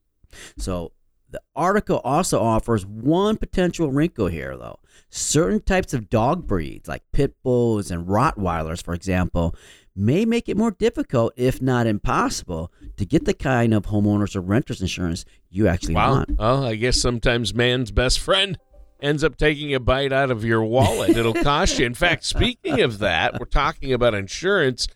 So, 0.58 0.94
the 1.32 1.42
article 1.56 2.02
also 2.04 2.42
offers 2.42 2.86
one 2.86 3.38
potential 3.38 3.92
wrinkle 3.92 4.28
here, 4.28 4.58
though. 4.58 4.80
Certain 5.10 5.62
types 5.62 5.94
of 5.94 6.10
dog 6.10 6.48
breeds, 6.48 6.88
like 6.88 7.04
pit 7.12 7.36
bulls 7.44 7.92
and 7.92 8.08
Rottweilers, 8.08 8.84
for 8.84 8.94
example, 8.94 9.56
may 9.96 10.26
make 10.26 10.50
it 10.50 10.58
more 10.58 10.72
difficult, 10.72 11.34
if 11.36 11.62
not 11.62 11.86
impossible, 11.86 12.72
to 12.98 13.06
get 13.06 13.26
the 13.26 13.34
kind 13.34 13.74
of 13.74 13.88
homeowners 13.88 14.36
or 14.36 14.42
renters 14.42 14.82
insurance 14.82 15.26
you 15.50 15.68
actually 15.68 15.96
wow. 15.96 16.12
want. 16.12 16.38
Well, 16.38 16.64
I 16.64 16.76
guess 16.76 17.00
sometimes 17.00 17.54
man's 17.54 17.92
best 17.92 18.20
friend 18.20 18.58
ends 19.02 19.24
up 19.24 19.38
taking 19.38 19.74
a 19.74 19.80
bite 19.80 20.12
out 20.14 20.32
of 20.32 20.44
your 20.44 20.64
wallet. 20.64 21.16
It'll 21.16 21.34
cost 21.44 21.80
you. 21.80 21.86
In 21.86 21.94
fact, 21.94 22.26
speaking 22.26 22.82
of 22.82 23.00
that, 23.00 23.40
we're 23.40 23.46
talking 23.46 23.94
about 23.94 24.14
insurance. 24.14 24.88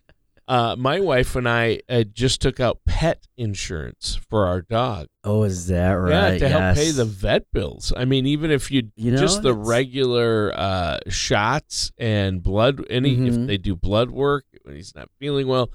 Uh, 0.46 0.76
my 0.78 1.00
wife 1.00 1.38
and 1.38 1.48
I 1.48 1.80
uh, 1.88 2.04
just 2.04 2.42
took 2.42 2.60
out 2.60 2.80
pet 2.86 3.28
insurance 3.38 4.20
for 4.30 4.46
our 4.46 4.62
dog. 4.62 5.08
Oh, 5.24 5.44
is 5.44 5.68
that 5.68 5.92
right? 5.94 6.34
Yeah, 6.34 6.38
to 6.38 6.40
yes. 6.40 6.52
help 6.52 6.76
pay 6.76 6.92
the 6.92 7.06
vet 7.06 7.46
bills. 7.54 7.94
I 7.96 8.04
mean, 8.04 8.26
even 8.26 8.52
if 8.52 8.70
you, 8.70 8.92
You 8.98 9.12
know, 9.14 9.18
just 9.20 9.42
the 9.42 9.54
regular 9.54 10.52
uh, 10.54 11.00
shots 11.08 11.94
and 11.98 12.44
blood, 12.44 12.86
any 12.90 13.16
Mhm. 13.16 13.28
if 13.44 13.48
they 13.48 13.58
do 13.58 13.74
blood 13.74 14.12
work 14.12 14.44
when 14.64 14.76
he's 14.76 14.94
not 14.94 15.08
feeling 15.18 15.48
well, 15.48 15.72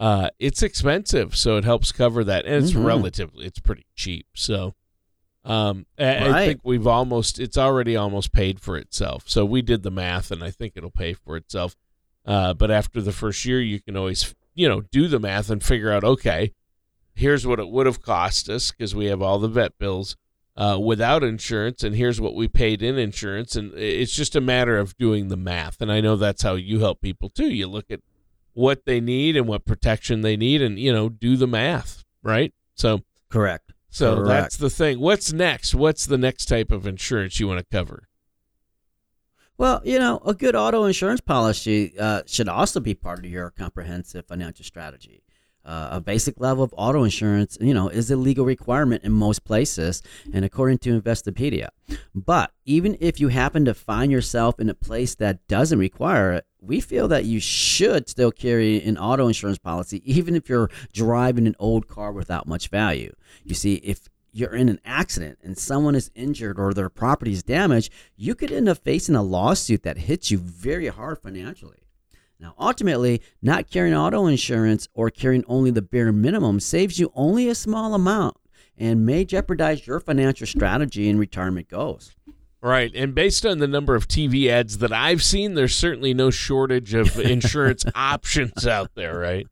uh, 0.00 0.30
it's 0.38 0.62
expensive. 0.62 1.36
So 1.36 1.58
it 1.58 1.64
helps 1.64 1.92
cover 1.92 2.24
that, 2.24 2.46
and 2.46 2.64
it's 2.64 2.72
Mhm. 2.72 2.86
relatively, 2.86 3.44
it's 3.46 3.60
pretty 3.60 3.84
cheap. 3.94 4.26
So. 4.34 4.74
Um, 5.46 5.86
I, 5.96 6.28
I 6.28 6.46
think 6.46 6.60
we've 6.64 6.88
almost 6.88 7.38
it's 7.38 7.56
already 7.56 7.96
almost 7.96 8.32
paid 8.32 8.60
for 8.60 8.76
itself. 8.76 9.24
So 9.28 9.44
we 9.44 9.62
did 9.62 9.84
the 9.84 9.92
math, 9.92 10.32
and 10.32 10.42
I 10.42 10.50
think 10.50 10.72
it'll 10.74 10.90
pay 10.90 11.12
for 11.12 11.36
itself. 11.36 11.76
Uh, 12.26 12.52
but 12.52 12.72
after 12.72 13.00
the 13.00 13.12
first 13.12 13.44
year, 13.44 13.60
you 13.60 13.80
can 13.80 13.96
always 13.96 14.34
you 14.54 14.68
know 14.68 14.80
do 14.80 15.06
the 15.06 15.20
math 15.20 15.48
and 15.48 15.62
figure 15.62 15.92
out 15.92 16.02
okay, 16.02 16.52
here's 17.14 17.46
what 17.46 17.60
it 17.60 17.68
would 17.68 17.86
have 17.86 18.02
cost 18.02 18.50
us 18.50 18.72
because 18.72 18.94
we 18.94 19.06
have 19.06 19.22
all 19.22 19.38
the 19.38 19.46
vet 19.46 19.78
bills 19.78 20.16
uh, 20.56 20.78
without 20.82 21.22
insurance, 21.22 21.84
and 21.84 21.94
here's 21.94 22.20
what 22.20 22.34
we 22.34 22.48
paid 22.48 22.82
in 22.82 22.98
insurance, 22.98 23.54
and 23.54 23.72
it's 23.74 24.16
just 24.16 24.34
a 24.34 24.40
matter 24.40 24.76
of 24.76 24.96
doing 24.96 25.28
the 25.28 25.36
math. 25.36 25.80
And 25.80 25.92
I 25.92 26.00
know 26.00 26.16
that's 26.16 26.42
how 26.42 26.54
you 26.56 26.80
help 26.80 27.00
people 27.00 27.28
too. 27.28 27.50
You 27.50 27.68
look 27.68 27.88
at 27.88 28.00
what 28.52 28.84
they 28.84 29.00
need 29.00 29.36
and 29.36 29.46
what 29.46 29.64
protection 29.64 30.22
they 30.22 30.36
need, 30.36 30.60
and 30.60 30.76
you 30.76 30.92
know 30.92 31.08
do 31.08 31.36
the 31.36 31.46
math, 31.46 32.04
right? 32.22 32.52
So. 32.74 33.02
Correct. 33.28 33.65
So 33.96 34.16
Correct. 34.16 34.28
that's 34.28 34.56
the 34.58 34.68
thing. 34.68 35.00
What's 35.00 35.32
next? 35.32 35.74
What's 35.74 36.04
the 36.04 36.18
next 36.18 36.50
type 36.50 36.70
of 36.70 36.86
insurance 36.86 37.40
you 37.40 37.48
want 37.48 37.60
to 37.60 37.66
cover? 37.72 38.08
Well, 39.56 39.80
you 39.86 39.98
know, 39.98 40.18
a 40.18 40.34
good 40.34 40.54
auto 40.54 40.84
insurance 40.84 41.22
policy 41.22 41.98
uh, 41.98 42.20
should 42.26 42.46
also 42.46 42.78
be 42.78 42.92
part 42.92 43.20
of 43.20 43.30
your 43.30 43.50
comprehensive 43.52 44.26
financial 44.26 44.66
strategy. 44.66 45.22
Uh, 45.66 45.88
a 45.90 46.00
basic 46.00 46.38
level 46.38 46.62
of 46.62 46.72
auto 46.76 47.02
insurance, 47.02 47.58
you 47.60 47.74
know, 47.74 47.88
is 47.88 48.08
a 48.08 48.16
legal 48.16 48.44
requirement 48.44 49.02
in 49.02 49.10
most 49.10 49.44
places, 49.44 50.00
and 50.32 50.44
according 50.44 50.78
to 50.78 51.00
Investopedia. 51.00 51.70
But 52.14 52.52
even 52.64 52.96
if 53.00 53.18
you 53.18 53.28
happen 53.28 53.64
to 53.64 53.74
find 53.74 54.12
yourself 54.12 54.60
in 54.60 54.70
a 54.70 54.74
place 54.74 55.16
that 55.16 55.44
doesn't 55.48 55.80
require 55.80 56.34
it, 56.34 56.46
we 56.60 56.80
feel 56.80 57.08
that 57.08 57.24
you 57.24 57.40
should 57.40 58.08
still 58.08 58.30
carry 58.30 58.80
an 58.80 58.96
auto 58.96 59.26
insurance 59.26 59.58
policy, 59.58 60.00
even 60.04 60.36
if 60.36 60.48
you're 60.48 60.70
driving 60.92 61.48
an 61.48 61.56
old 61.58 61.88
car 61.88 62.12
without 62.12 62.46
much 62.46 62.68
value. 62.68 63.12
You 63.44 63.56
see, 63.56 63.74
if 63.76 64.08
you're 64.32 64.54
in 64.54 64.68
an 64.68 64.80
accident 64.84 65.38
and 65.42 65.58
someone 65.58 65.96
is 65.96 66.12
injured 66.14 66.60
or 66.60 66.74
their 66.74 66.90
property 66.90 67.32
is 67.32 67.42
damaged, 67.42 67.92
you 68.16 68.36
could 68.36 68.52
end 68.52 68.68
up 68.68 68.78
facing 68.78 69.16
a 69.16 69.22
lawsuit 69.22 69.82
that 69.82 69.98
hits 69.98 70.30
you 70.30 70.38
very 70.38 70.86
hard 70.88 71.18
financially. 71.18 71.85
Now, 72.38 72.54
ultimately, 72.58 73.22
not 73.40 73.70
carrying 73.70 73.94
auto 73.94 74.26
insurance 74.26 74.88
or 74.94 75.10
carrying 75.10 75.44
only 75.48 75.70
the 75.70 75.82
bare 75.82 76.12
minimum 76.12 76.60
saves 76.60 76.98
you 76.98 77.10
only 77.14 77.48
a 77.48 77.54
small 77.54 77.94
amount 77.94 78.36
and 78.76 79.06
may 79.06 79.24
jeopardize 79.24 79.86
your 79.86 80.00
financial 80.00 80.46
strategy 80.46 81.08
and 81.08 81.18
retirement 81.18 81.68
goals. 81.68 82.14
Right. 82.60 82.90
And 82.94 83.14
based 83.14 83.46
on 83.46 83.58
the 83.58 83.68
number 83.68 83.94
of 83.94 84.08
TV 84.08 84.48
ads 84.48 84.78
that 84.78 84.92
I've 84.92 85.22
seen, 85.22 85.54
there's 85.54 85.74
certainly 85.74 86.14
no 86.14 86.30
shortage 86.30 86.94
of 86.94 87.18
insurance 87.18 87.84
options 87.94 88.66
out 88.66 88.94
there, 88.94 89.18
right? 89.18 89.46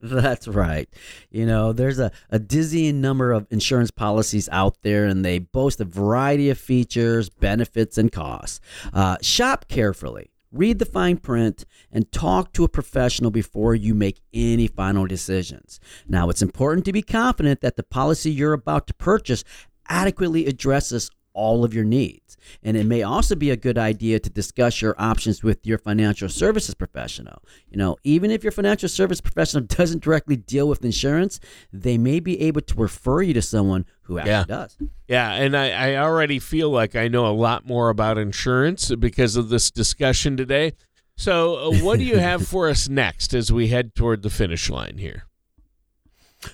That's 0.00 0.48
right. 0.48 0.88
You 1.30 1.46
know, 1.46 1.72
there's 1.72 1.98
a, 1.98 2.10
a 2.30 2.38
dizzying 2.38 3.00
number 3.00 3.32
of 3.32 3.46
insurance 3.50 3.90
policies 3.90 4.48
out 4.50 4.76
there, 4.82 5.04
and 5.04 5.24
they 5.24 5.38
boast 5.38 5.80
a 5.80 5.84
variety 5.84 6.50
of 6.50 6.58
features, 6.58 7.28
benefits, 7.28 7.98
and 7.98 8.10
costs. 8.10 8.60
Uh, 8.92 9.16
shop 9.20 9.66
carefully, 9.68 10.30
read 10.52 10.78
the 10.78 10.84
fine 10.84 11.18
print, 11.18 11.64
and 11.92 12.10
talk 12.12 12.52
to 12.52 12.64
a 12.64 12.68
professional 12.68 13.30
before 13.30 13.74
you 13.74 13.94
make 13.94 14.20
any 14.32 14.66
final 14.66 15.06
decisions. 15.06 15.80
Now, 16.06 16.30
it's 16.30 16.42
important 16.42 16.84
to 16.86 16.92
be 16.92 17.02
confident 17.02 17.60
that 17.60 17.76
the 17.76 17.82
policy 17.82 18.30
you're 18.30 18.52
about 18.52 18.86
to 18.86 18.94
purchase 18.94 19.44
adequately 19.88 20.46
addresses 20.46 21.10
all 21.38 21.64
of 21.64 21.72
your 21.72 21.84
needs. 21.84 22.36
And 22.62 22.76
it 22.76 22.84
may 22.84 23.02
also 23.02 23.34
be 23.34 23.50
a 23.50 23.56
good 23.56 23.78
idea 23.78 24.18
to 24.20 24.30
discuss 24.30 24.82
your 24.82 24.94
options 24.98 25.42
with 25.42 25.64
your 25.66 25.78
financial 25.78 26.28
services 26.28 26.74
professional. 26.74 27.42
You 27.70 27.76
know, 27.76 27.96
even 28.04 28.30
if 28.30 28.42
your 28.42 28.50
financial 28.52 28.88
service 28.88 29.20
professional 29.20 29.64
doesn't 29.68 30.02
directly 30.02 30.36
deal 30.36 30.66
with 30.68 30.84
insurance, 30.84 31.38
they 31.72 31.96
may 31.98 32.20
be 32.20 32.40
able 32.40 32.62
to 32.62 32.74
refer 32.74 33.22
you 33.22 33.34
to 33.34 33.42
someone 33.42 33.84
who 34.02 34.18
actually 34.18 34.30
Yeah. 34.32 34.44
does. 34.46 34.76
Yeah, 35.06 35.32
and 35.34 35.56
I, 35.56 35.70
I 35.92 35.96
already 35.96 36.38
feel 36.38 36.70
like 36.70 36.96
I 36.96 37.08
know 37.08 37.26
a 37.26 37.32
lot 37.32 37.66
more 37.66 37.88
about 37.90 38.18
insurance 38.18 38.94
because 38.96 39.36
of 39.36 39.48
this 39.48 39.70
discussion 39.70 40.36
today. 40.36 40.72
So, 41.16 41.56
uh, 41.56 41.82
what 41.82 41.98
do 41.98 42.04
you 42.04 42.18
have 42.18 42.46
for 42.52 42.68
us 42.68 42.88
next 42.88 43.34
as 43.34 43.52
we 43.52 43.68
head 43.68 43.94
toward 43.94 44.22
the 44.22 44.30
finish 44.30 44.70
line 44.70 44.98
here? 44.98 45.24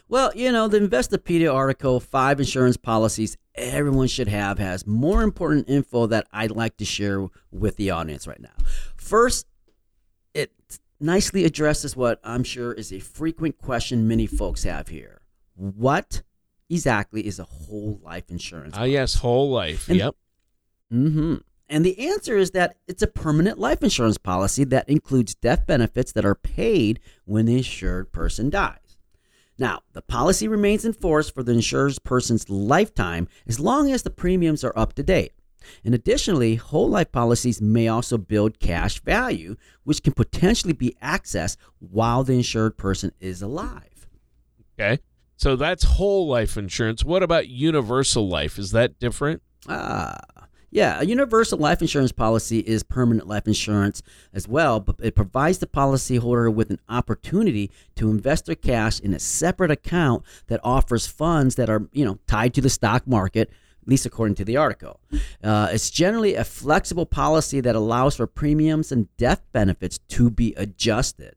Well, 0.09 0.33
you 0.35 0.51
know, 0.51 0.69
the 0.69 0.79
Investopedia 0.81 1.53
article, 1.53 2.01
Five 2.01 2.41
Insurance 2.41 2.77
Policies 2.77 3.37
Everyone 3.55 4.09
Should 4.09 4.29
Have, 4.29 4.59
has 4.59 4.87
more 4.87 5.23
important 5.23 5.69
info 5.69 6.07
that 6.07 6.27
I'd 6.33 6.51
like 6.51 6.77
to 6.79 6.85
share 6.85 7.27
with 7.51 7.77
the 7.77 7.91
audience 7.91 8.27
right 8.27 8.41
now. 8.41 8.55
First, 8.97 9.47
it 10.33 10.53
nicely 11.01 11.45
addresses 11.45 11.97
what 11.97 12.19
I'm 12.25 12.45
sure 12.45 12.73
is 12.73 12.93
a 12.93 12.99
frequent 13.01 13.59
question 13.59 14.09
many 14.09 14.27
folks 14.27 14.65
have 14.65 14.89
here. 14.89 15.21
What 15.55 16.23
exactly 16.71 17.27
is 17.27 17.39
a 17.39 17.45
whole 17.45 18.01
life 18.03 18.31
insurance? 18.31 18.75
Ah, 18.77 18.85
yes, 18.85 19.15
whole 19.17 19.51
life. 19.51 19.89
And- 19.89 19.99
yep. 19.99 20.15
hmm 20.91 21.37
And 21.69 21.85
the 21.85 21.99
answer 22.09 22.37
is 22.37 22.51
that 22.53 22.77
it's 22.89 23.03
a 23.03 23.07
permanent 23.07 23.59
life 23.59 23.83
insurance 23.83 24.19
policy 24.19 24.65
that 24.65 24.89
includes 24.89 25.35
death 25.35 25.67
benefits 25.67 26.13
that 26.13 26.25
are 26.25 26.35
paid 26.35 27.01
when 27.25 27.47
the 27.47 27.57
insured 27.59 28.11
person 28.13 28.51
dies. 28.51 28.79
Now, 29.59 29.81
the 29.93 30.03
policy 30.03 30.49
remains 30.49 30.85
in 30.85 30.93
force 30.93 31.31
for 31.31 31.43
the 31.43 31.53
insured 31.53 31.97
person's 32.05 32.51
lifetime 32.51 33.29
as 33.47 33.61
long 33.61 33.91
as 33.91 34.03
the 34.03 34.11
premiums 34.11 34.65
are 34.65 34.77
up 34.77 34.95
to 34.95 35.03
date. 35.03 35.33
And 35.85 35.95
additionally, 35.95 36.57
whole 36.57 36.89
life 36.89 37.13
policies 37.13 37.61
may 37.61 37.89
also 37.89 38.19
build 38.19 38.61
cash 38.61 39.01
value, 39.01 39.57
which 39.85 40.03
can 40.03 40.13
potentially 40.13 40.73
be 40.73 40.97
accessed 41.03 41.57
while 41.79 42.25
the 42.25 42.35
insured 42.35 42.77
person 42.77 43.13
is 43.21 43.41
alive. 43.41 44.09
Okay. 44.79 45.01
So 45.37 45.57
that's 45.57 45.85
whole 45.85 46.29
life 46.29 46.57
insurance. 46.57 47.05
What 47.05 47.23
about 47.23 47.49
universal 47.49 48.29
life? 48.29 48.59
Is 48.59 48.73
that 48.73 48.99
different? 48.99 49.43
Ah, 49.69 50.19
yeah. 50.75 51.01
A 51.01 51.05
universal 51.05 51.57
life 51.57 51.81
insurance 51.81 52.11
policy 52.11 52.59
is 52.59 52.83
permanent 52.83 53.29
life 53.29 53.47
insurance 53.47 54.03
as 54.33 54.49
well, 54.49 54.81
but 54.81 54.97
it 55.01 55.15
provides 55.15 55.59
the 55.59 55.69
policyholder 55.69 56.53
with 56.53 56.69
an 56.69 56.81
opportunity 56.89 57.71
to 57.95 58.11
invest 58.11 58.47
their 58.47 58.57
cash 58.57 58.99
in 58.99 59.15
a 59.15 59.21
separate 59.21 59.71
account 59.71 60.25
that 60.49 60.61
offers 60.65 61.07
funds 61.07 61.55
that 61.55 61.71
are, 61.71 61.89
you 61.93 62.05
know, 62.05 62.19
tied 62.27 62.53
to 62.55 62.61
the 62.61 62.69
stock 62.69 63.07
market. 63.07 63.51
At 63.83 63.89
least 63.89 64.07
according 64.07 64.35
to 64.37 64.47
the 64.47 64.57
article. 64.57 64.99
Uh, 65.43 65.69
it's 65.71 65.91
generally 65.91 66.35
a 66.35 66.45
flexible 66.45 67.05
policy 67.05 67.61
that 67.61 67.77
allows 67.77 68.17
for 68.17 68.27
premiums 68.27 68.91
and 68.91 69.15
death 69.19 69.43
benefits 69.53 69.99
to 70.09 70.31
be 70.31 70.55
adjusted. 70.57 71.37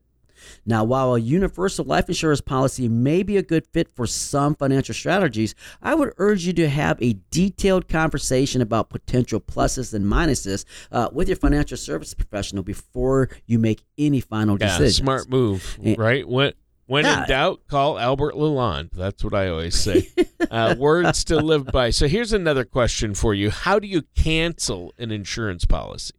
Now, 0.66 0.84
while 0.84 1.14
a 1.14 1.18
universal 1.20 1.84
life 1.84 2.08
insurance 2.08 2.40
policy 2.40 2.88
may 2.88 3.22
be 3.22 3.36
a 3.36 3.42
good 3.42 3.66
fit 3.72 3.88
for 3.94 4.06
some 4.06 4.54
financial 4.54 4.94
strategies, 4.94 5.54
I 5.82 5.94
would 5.94 6.12
urge 6.18 6.44
you 6.46 6.52
to 6.54 6.68
have 6.68 7.00
a 7.02 7.16
detailed 7.30 7.88
conversation 7.88 8.60
about 8.62 8.90
potential 8.90 9.40
pluses 9.40 9.94
and 9.94 10.04
minuses 10.04 10.64
uh, 10.92 11.08
with 11.12 11.28
your 11.28 11.36
financial 11.36 11.76
service 11.76 12.14
professional 12.14 12.62
before 12.62 13.28
you 13.46 13.58
make 13.58 13.82
any 13.96 14.20
final 14.20 14.56
Yeah, 14.60 14.66
decisions. 14.68 14.96
smart 14.96 15.28
move, 15.30 15.78
Eh, 15.84 15.94
right? 15.98 16.28
When 16.28 16.52
when 16.86 17.04
Yeah. 17.04 17.22
in 17.24 17.28
doubt, 17.28 17.60
call 17.68 17.98
Albert 17.98 18.34
Lalonde. 18.34 18.90
That's 18.92 19.22
what 19.22 19.34
I 19.34 19.48
always 19.48 19.74
say. 19.74 20.08
uh, 20.50 20.74
words 20.78 21.22
to 21.24 21.36
live 21.38 21.66
by. 21.70 21.90
So 21.90 22.08
here's 22.08 22.32
another 22.32 22.64
question 22.64 23.12
for 23.14 23.34
you: 23.34 23.50
How 23.50 23.78
do 23.78 23.86
you 23.86 24.02
cancel 24.16 24.94
an 24.98 25.10
insurance 25.10 25.66
policy? 25.66 26.14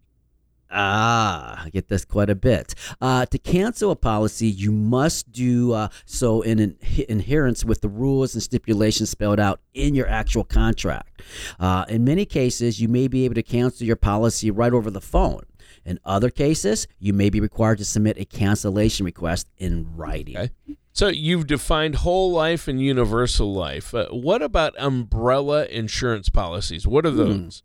Ah, 0.71 1.63
I 1.65 1.69
get 1.69 1.87
this 1.87 2.05
quite 2.05 2.29
a 2.29 2.35
bit. 2.35 2.75
Uh, 3.01 3.25
to 3.25 3.37
cancel 3.39 3.91
a 3.91 3.95
policy, 3.95 4.47
you 4.47 4.71
must 4.71 5.31
do 5.31 5.73
uh, 5.73 5.89
so 6.05 6.41
in 6.41 6.59
an 6.59 6.77
adherence 7.09 7.65
with 7.65 7.81
the 7.81 7.89
rules 7.89 8.35
and 8.35 8.43
stipulations 8.43 9.09
spelled 9.09 9.39
out 9.39 9.61
in 9.73 9.95
your 9.95 10.07
actual 10.07 10.43
contract. 10.43 11.21
Uh, 11.59 11.85
in 11.89 12.03
many 12.03 12.25
cases, 12.25 12.79
you 12.79 12.87
may 12.87 13.07
be 13.07 13.25
able 13.25 13.35
to 13.35 13.43
cancel 13.43 13.85
your 13.87 13.95
policy 13.95 14.51
right 14.51 14.73
over 14.73 14.91
the 14.91 15.01
phone. 15.01 15.41
In 15.85 15.99
other 16.05 16.29
cases, 16.29 16.87
you 16.99 17.13
may 17.13 17.29
be 17.29 17.39
required 17.39 17.77
to 17.79 17.85
submit 17.85 18.19
a 18.19 18.25
cancellation 18.25 19.05
request 19.05 19.49
in 19.57 19.95
writing. 19.95 20.37
Okay. 20.37 20.49
So 20.91 21.07
you've 21.07 21.47
defined 21.47 21.95
whole 21.95 22.31
life 22.31 22.67
and 22.67 22.81
universal 22.81 23.53
life. 23.53 23.93
Uh, 23.95 24.07
what 24.09 24.41
about 24.41 24.73
umbrella 24.77 25.65
insurance 25.65 26.29
policies? 26.29 26.85
What 26.85 27.05
are 27.05 27.11
those? 27.11 27.63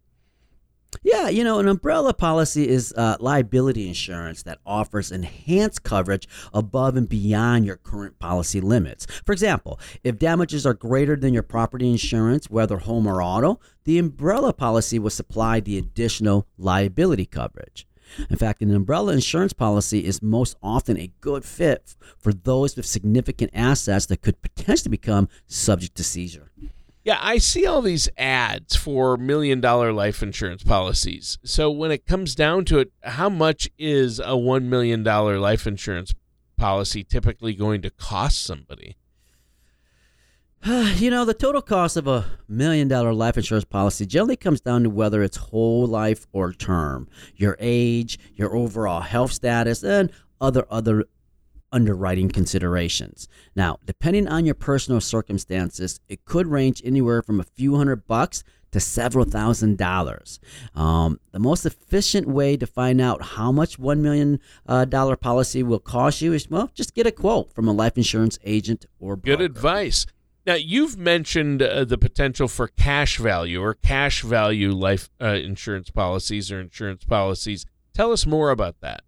Yeah, 1.02 1.28
you 1.28 1.44
know, 1.44 1.58
an 1.58 1.68
umbrella 1.68 2.14
policy 2.14 2.68
is 2.68 2.92
uh, 2.96 3.16
liability 3.20 3.88
insurance 3.88 4.42
that 4.44 4.58
offers 4.64 5.10
enhanced 5.10 5.82
coverage 5.82 6.28
above 6.52 6.96
and 6.96 7.08
beyond 7.08 7.66
your 7.66 7.76
current 7.76 8.18
policy 8.18 8.60
limits. 8.60 9.06
For 9.26 9.32
example, 9.32 9.78
if 10.02 10.18
damages 10.18 10.64
are 10.66 10.74
greater 10.74 11.16
than 11.16 11.34
your 11.34 11.42
property 11.42 11.90
insurance, 11.90 12.48
whether 12.48 12.78
home 12.78 13.06
or 13.06 13.22
auto, 13.22 13.60
the 13.84 13.98
umbrella 13.98 14.52
policy 14.52 14.98
will 14.98 15.10
supply 15.10 15.60
the 15.60 15.78
additional 15.78 16.46
liability 16.56 17.26
coverage. 17.26 17.86
In 18.30 18.36
fact, 18.36 18.62
an 18.62 18.74
umbrella 18.74 19.12
insurance 19.12 19.52
policy 19.52 20.04
is 20.04 20.22
most 20.22 20.56
often 20.62 20.98
a 20.98 21.10
good 21.20 21.44
fit 21.44 21.96
for 22.18 22.32
those 22.32 22.76
with 22.76 22.86
significant 22.86 23.50
assets 23.54 24.06
that 24.06 24.22
could 24.22 24.40
potentially 24.42 24.90
become 24.90 25.28
subject 25.46 25.96
to 25.96 26.04
seizure. 26.04 26.50
Yeah, 27.04 27.18
I 27.20 27.36
see 27.36 27.66
all 27.66 27.82
these 27.82 28.08
ads 28.16 28.74
for 28.76 29.18
million 29.18 29.60
dollar 29.60 29.92
life 29.92 30.22
insurance 30.22 30.64
policies. 30.64 31.38
So 31.44 31.70
when 31.70 31.90
it 31.90 32.06
comes 32.06 32.34
down 32.34 32.64
to 32.66 32.78
it, 32.78 32.92
how 33.02 33.28
much 33.28 33.70
is 33.78 34.18
a 34.18 34.32
$1 34.32 34.64
million 34.64 35.04
life 35.04 35.66
insurance 35.66 36.14
policy 36.56 37.04
typically 37.04 37.52
going 37.52 37.82
to 37.82 37.90
cost 37.90 38.42
somebody? 38.42 38.96
you 40.64 41.10
know, 41.10 41.26
the 41.26 41.34
total 41.34 41.60
cost 41.60 41.98
of 41.98 42.06
a 42.06 42.24
million 42.48 42.88
dollar 42.88 43.12
life 43.12 43.36
insurance 43.36 43.66
policy 43.66 44.06
generally 44.06 44.36
comes 44.36 44.62
down 44.62 44.82
to 44.84 44.88
whether 44.88 45.22
it's 45.22 45.36
whole 45.36 45.86
life 45.86 46.26
or 46.32 46.54
term, 46.54 47.06
your 47.36 47.54
age, 47.60 48.18
your 48.32 48.56
overall 48.56 49.02
health 49.02 49.32
status, 49.32 49.84
and 49.84 50.10
other 50.40 50.64
other 50.70 51.04
underwriting 51.74 52.28
considerations. 52.28 53.28
Now, 53.56 53.78
depending 53.84 54.28
on 54.28 54.46
your 54.46 54.54
personal 54.54 55.00
circumstances, 55.00 56.00
it 56.08 56.24
could 56.24 56.46
range 56.46 56.80
anywhere 56.84 57.20
from 57.20 57.40
a 57.40 57.44
few 57.44 57.76
hundred 57.76 58.06
bucks 58.06 58.44
to 58.70 58.80
several 58.80 59.24
thousand 59.24 59.76
dollars. 59.76 60.40
Um, 60.74 61.20
the 61.32 61.38
most 61.38 61.66
efficient 61.66 62.28
way 62.28 62.56
to 62.56 62.66
find 62.66 63.00
out 63.00 63.22
how 63.22 63.52
much 63.52 63.78
one 63.78 64.02
million 64.02 64.40
uh, 64.66 64.84
dollar 64.84 65.16
policy 65.16 65.62
will 65.62 65.80
cost 65.80 66.22
you 66.22 66.32
is 66.32 66.48
well, 66.48 66.70
just 66.74 66.94
get 66.94 67.06
a 67.06 67.12
quote 67.12 67.52
from 67.52 67.68
a 67.68 67.72
life 67.72 67.96
insurance 67.96 68.38
agent 68.44 68.86
or 68.98 69.16
Good 69.16 69.40
advice. 69.40 70.06
Now, 70.46 70.54
you've 70.54 70.98
mentioned 70.98 71.62
uh, 71.62 71.84
the 71.84 71.96
potential 71.96 72.48
for 72.48 72.68
cash 72.68 73.18
value 73.18 73.62
or 73.62 73.74
cash 73.74 74.22
value 74.22 74.72
life 74.72 75.08
uh, 75.20 75.26
insurance 75.26 75.90
policies 75.90 76.52
or 76.52 76.60
insurance 76.60 77.04
policies. 77.04 77.64
Tell 77.94 78.12
us 78.12 78.26
more 78.26 78.50
about 78.50 78.80
that. 78.80 79.02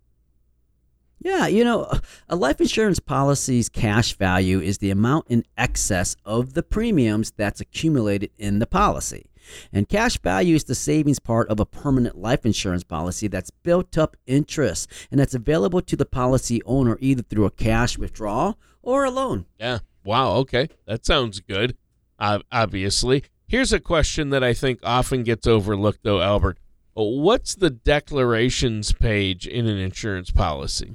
Yeah, 1.26 1.48
you 1.48 1.64
know, 1.64 1.90
a 2.28 2.36
life 2.36 2.60
insurance 2.60 3.00
policy's 3.00 3.68
cash 3.68 4.16
value 4.16 4.60
is 4.60 4.78
the 4.78 4.92
amount 4.92 5.26
in 5.28 5.42
excess 5.58 6.14
of 6.24 6.54
the 6.54 6.62
premiums 6.62 7.32
that's 7.36 7.60
accumulated 7.60 8.30
in 8.38 8.60
the 8.60 8.66
policy. 8.66 9.28
And 9.72 9.88
cash 9.88 10.20
value 10.20 10.54
is 10.54 10.62
the 10.62 10.76
savings 10.76 11.18
part 11.18 11.48
of 11.48 11.58
a 11.58 11.66
permanent 11.66 12.16
life 12.16 12.46
insurance 12.46 12.84
policy 12.84 13.26
that's 13.26 13.50
built 13.50 13.98
up 13.98 14.16
interest 14.28 14.88
and 15.10 15.18
that's 15.18 15.34
available 15.34 15.82
to 15.82 15.96
the 15.96 16.06
policy 16.06 16.62
owner 16.64 16.96
either 17.00 17.24
through 17.24 17.46
a 17.46 17.50
cash 17.50 17.98
withdrawal 17.98 18.56
or 18.80 19.04
a 19.04 19.10
loan. 19.10 19.46
Yeah. 19.58 19.80
Wow. 20.04 20.34
Okay. 20.34 20.68
That 20.86 21.04
sounds 21.04 21.40
good. 21.40 21.76
Uh, 22.20 22.38
obviously. 22.52 23.24
Here's 23.48 23.72
a 23.72 23.80
question 23.80 24.30
that 24.30 24.44
I 24.44 24.54
think 24.54 24.78
often 24.84 25.24
gets 25.24 25.48
overlooked, 25.48 26.04
though, 26.04 26.20
Albert. 26.20 26.60
What's 26.94 27.56
the 27.56 27.70
declarations 27.70 28.92
page 28.92 29.48
in 29.48 29.66
an 29.66 29.76
insurance 29.76 30.30
policy? 30.30 30.94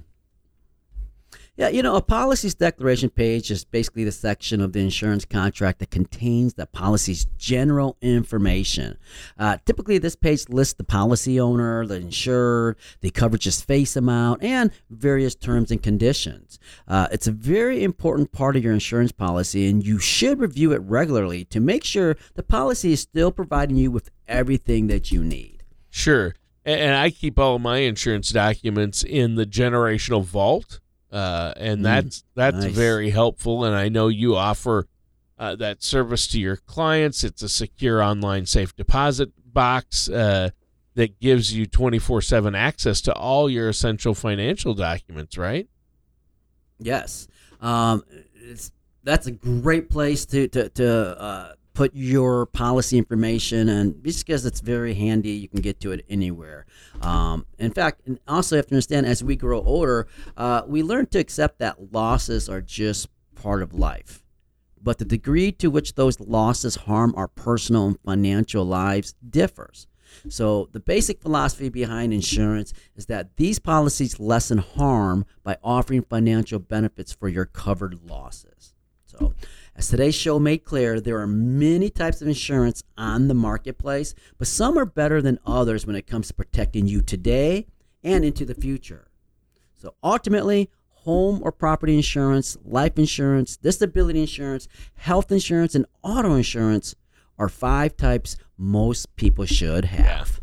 Yeah, 1.62 1.70
you 1.70 1.84
know, 1.84 1.96
a 1.96 2.02
policy's 2.02 2.56
declaration 2.56 3.12
page 3.12 3.52
is 3.52 3.64
basically 3.66 4.04
the 4.04 4.12
section 4.12 4.62
of 4.62 4.74
the 4.74 4.80
insurance 4.80 5.26
contract 5.26 5.78
that 5.78 5.92
contains 5.92 6.56
the 6.56 6.66
policy's 6.66 7.26
general 7.38 7.98
information. 8.02 8.98
Uh, 9.38 9.58
typically, 9.64 10.00
this 10.00 10.16
page 10.16 10.50
lists 10.50 10.74
the 10.74 10.84
policy 10.84 11.40
owner, 11.40 11.86
the 11.86 11.98
insured, 11.98 12.78
the 13.02 13.12
coverage's 13.12 13.62
face 13.62 13.96
amount, 13.96 14.42
and 14.42 14.72
various 14.90 15.36
terms 15.36 15.70
and 15.70 15.84
conditions. 15.84 16.58
Uh, 16.88 17.08
it's 17.12 17.28
a 17.28 17.32
very 17.32 17.84
important 17.84 18.32
part 18.32 18.56
of 18.56 18.64
your 18.64 18.74
insurance 18.74 19.12
policy, 19.12 19.70
and 19.70 19.86
you 19.86 20.00
should 20.00 20.40
review 20.40 20.72
it 20.72 20.82
regularly 20.82 21.46
to 21.46 21.60
make 21.60 21.84
sure 21.84 22.18
the 22.34 22.42
policy 22.42 22.94
is 22.94 23.02
still 23.02 23.32
providing 23.32 23.76
you 23.76 23.92
with 23.92 24.10
everything 24.28 24.88
that 24.88 25.12
you 25.12 25.24
need. 25.24 25.64
Sure. 25.92 26.34
And 26.66 26.96
I 26.96 27.12
keep 27.12 27.38
all 27.38 27.60
my 27.60 27.78
insurance 27.78 28.32
documents 28.32 29.04
in 29.04 29.36
the 29.36 29.46
generational 29.46 30.24
vault 30.24 30.80
uh, 31.12 31.54
and 31.58 31.82
mm, 31.82 31.84
that's 31.84 32.24
that's 32.36 32.58
nice. 32.58 32.74
very 32.74 33.10
helpful. 33.10 33.66
And 33.66 33.76
I 33.76 33.90
know 33.90 34.08
you 34.08 34.36
offer 34.36 34.88
uh, 35.38 35.56
that 35.56 35.84
service 35.84 36.28
to 36.30 36.40
your 36.40 36.56
clients. 36.56 37.24
It's 37.24 37.42
a 37.42 37.50
secure 37.50 38.02
online 38.02 38.46
safe 38.46 38.76
deposit 38.76 39.32
box 39.46 40.10
uh, 40.10 40.52
that 40.96 41.20
gives 41.20 41.54
you 41.54 41.66
twenty 41.66 42.00
four 42.00 42.22
seven 42.22 42.56
access 42.56 43.02
to 43.02 43.14
all 43.14 43.50
your 43.50 43.70
essential 43.70 44.14
financial 44.14 44.74
documents. 44.74 45.38
Right? 45.38 45.68
Yes, 46.80 47.28
um, 47.60 48.04
that's 49.04 49.28
a 49.28 49.32
great 49.32 49.90
place 49.90 50.26
to 50.28 50.48
to 50.48 50.70
to 50.70 51.22
uh, 51.22 51.54
put 51.74 51.96
your 51.96 52.46
policy 52.48 52.98
information 52.98 53.70
and 53.70 54.04
just 54.04 54.26
because 54.26 54.46
it's 54.46 54.60
very 54.60 54.94
handy 54.94 55.32
you 55.32 55.48
can 55.48 55.62
get 55.62 55.80
to 55.80 55.92
it 55.92 56.06
anywhere. 56.10 56.66
Um, 57.02 57.46
in 57.58 57.72
fact 57.72 58.02
and 58.06 58.20
also 58.28 58.56
you 58.56 58.58
have 58.58 58.68
to 58.68 58.76
understand 58.76 59.06
as 59.06 59.24
we 59.24 59.36
grow 59.36 59.62
older 59.62 60.08
uh, 60.38 60.64
we 60.68 60.84
learn 60.84 61.08
to 61.08 61.20
accept 61.20 61.60
that 61.60 61.94
losses 61.94 62.50
are 62.50 62.62
just 62.62 63.08
part 63.36 63.62
of 63.62 63.74
life. 63.74 64.24
But 64.84 64.98
the 64.98 65.06
degree 65.06 65.52
to 65.54 65.70
which 65.70 65.96
those 65.96 66.20
losses 66.20 66.76
harm 66.76 67.14
our 67.16 67.28
personal 67.28 67.88
and 67.88 68.00
financial 68.04 68.66
lives 68.66 69.14
differs. 69.28 69.88
So 70.30 70.70
the 70.72 70.80
basic 70.80 71.22
philosophy 71.22 71.70
behind 71.70 72.14
insurance 72.14 72.74
is 72.96 73.06
that 73.08 73.38
these 73.38 73.60
policies 73.60 74.20
lessen 74.20 74.58
harm 74.60 75.26
by 75.44 75.58
offering 75.64 76.04
financial 76.04 76.60
benefits 76.60 77.14
for 77.14 77.28
your 77.28 77.46
covered 77.46 78.00
losses. 78.04 78.74
So 79.06 79.34
as 79.82 79.88
today's 79.88 80.14
show 80.14 80.38
made 80.38 80.64
clear, 80.64 81.02
there 81.02 81.18
are 81.18 81.26
many 81.26 81.90
types 81.90 82.22
of 82.22 82.28
insurance 82.28 82.84
on 83.00 83.28
the 83.28 83.34
marketplace, 83.34 84.14
but 84.38 84.48
some 84.48 84.78
are 84.78 84.86
better 84.86 85.24
than 85.24 85.40
others 85.44 85.88
when 85.88 85.96
it 85.96 86.06
comes 86.06 86.28
to 86.28 86.36
protecting 86.36 86.86
you 86.86 87.02
today 87.02 87.66
and 88.04 88.24
into 88.24 88.46
the 88.46 88.54
future. 88.54 89.08
So 89.76 89.96
ultimately, 90.04 90.70
home 90.90 91.42
or 91.44 91.52
property 91.52 91.96
insurance, 91.96 92.56
life 92.64 93.00
insurance, 93.00 93.58
disability 93.58 94.22
insurance, 94.22 94.68
health 94.94 95.32
insurance, 95.32 95.74
and 95.74 95.88
auto 96.04 96.36
insurance 96.36 96.94
are 97.40 97.50
five 97.50 97.98
types 97.98 98.38
most 98.60 99.16
people 99.16 99.48
should 99.48 99.86
have. 99.86 100.40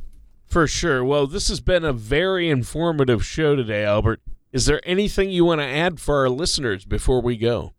For 0.46 0.66
sure. 0.66 1.05
Well, 1.05 1.29
this 1.29 1.48
has 1.48 1.61
been 1.61 1.85
a 1.85 1.92
very 1.92 2.51
informative 2.51 3.24
show 3.24 3.55
today, 3.55 3.85
Albert. 3.85 4.20
Is 4.51 4.66
there 4.66 4.81
anything 4.83 5.31
you 5.31 5.44
want 5.44 5.61
to 5.61 5.64
add 5.64 6.01
for 6.01 6.16
our 6.16 6.29
listeners 6.29 6.85
before 6.85 7.22
we 7.22 7.37
go? 7.37 7.74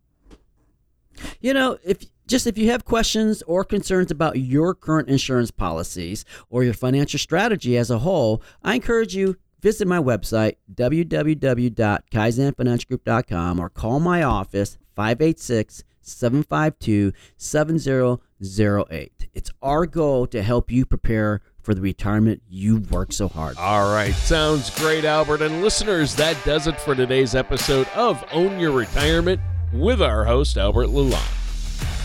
You 1.40 1.54
know, 1.54 1.78
if 1.82 2.04
just 2.26 2.46
if 2.46 2.56
you 2.56 2.70
have 2.70 2.84
questions 2.84 3.42
or 3.42 3.64
concerns 3.64 4.10
about 4.10 4.38
your 4.38 4.74
current 4.74 5.08
insurance 5.08 5.50
policies 5.50 6.24
or 6.48 6.62
your 6.62 6.74
financial 6.74 7.18
strategy 7.18 7.76
as 7.76 7.90
a 7.90 7.98
whole, 7.98 8.42
I 8.62 8.76
encourage 8.76 9.16
you 9.16 9.36
visit 9.60 9.88
my 9.88 9.98
website 9.98 10.56
www.kaizenfinancialgroup.com 10.72 13.60
or 13.60 13.68
call 13.68 14.00
my 14.00 14.22
office 14.22 14.78
586 14.94 15.84
752 16.02 17.12
7008. 17.36 19.28
It's 19.34 19.50
our 19.62 19.86
goal 19.86 20.26
to 20.28 20.42
help 20.42 20.70
you 20.70 20.86
prepare 20.86 21.40
for 21.62 21.74
the 21.74 21.80
retirement 21.80 22.42
you've 22.48 22.90
worked 22.90 23.14
so 23.14 23.28
hard. 23.28 23.56
All 23.58 23.92
right, 23.92 24.14
sounds 24.14 24.70
great, 24.78 25.04
Albert. 25.04 25.42
And 25.42 25.62
listeners, 25.62 26.14
that 26.16 26.42
does 26.44 26.66
it 26.66 26.80
for 26.80 26.94
today's 26.94 27.34
episode 27.34 27.86
of 27.88 28.24
Own 28.32 28.58
Your 28.58 28.72
Retirement 28.72 29.40
with 29.72 30.02
our 30.02 30.24
host, 30.24 30.58
Albert 30.58 30.88
Lalonde. 30.88 31.36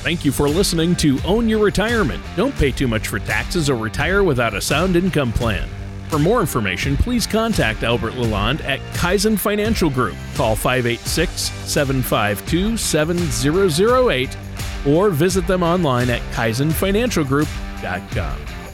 Thank 0.04 0.24
you 0.24 0.32
for 0.32 0.48
listening 0.48 0.96
to 0.98 1.18
Own 1.26 1.50
Your 1.50 1.64
Retirement. 1.64 2.24
Don't 2.36 2.54
pay 2.56 2.70
too 2.72 2.88
much 2.88 3.08
for 3.08 3.18
taxes 3.20 3.68
or 3.70 3.76
retire 3.76 4.24
without 4.24 4.54
a 4.54 4.62
sound 4.62 4.96
income 4.96 5.34
plan. 5.34 5.68
For 6.10 6.20
more 6.20 6.42
information, 6.42 6.96
please 6.96 7.26
contact 7.26 7.82
Albert 7.84 8.14
Lalonde 8.14 8.64
at 8.64 8.80
Kaizen 8.94 9.36
Financial 9.38 9.90
Group. 9.90 10.16
Call 10.36 10.56
586 10.56 11.42
752 11.42 12.78
7008 12.78 14.38
or 14.86 15.10
visit 15.10 15.48
them 15.48 15.64
online 15.64 16.12
at 16.12 16.22
kaizenfinancialgroup.com. 16.34 18.65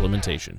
implementation. 0.00 0.58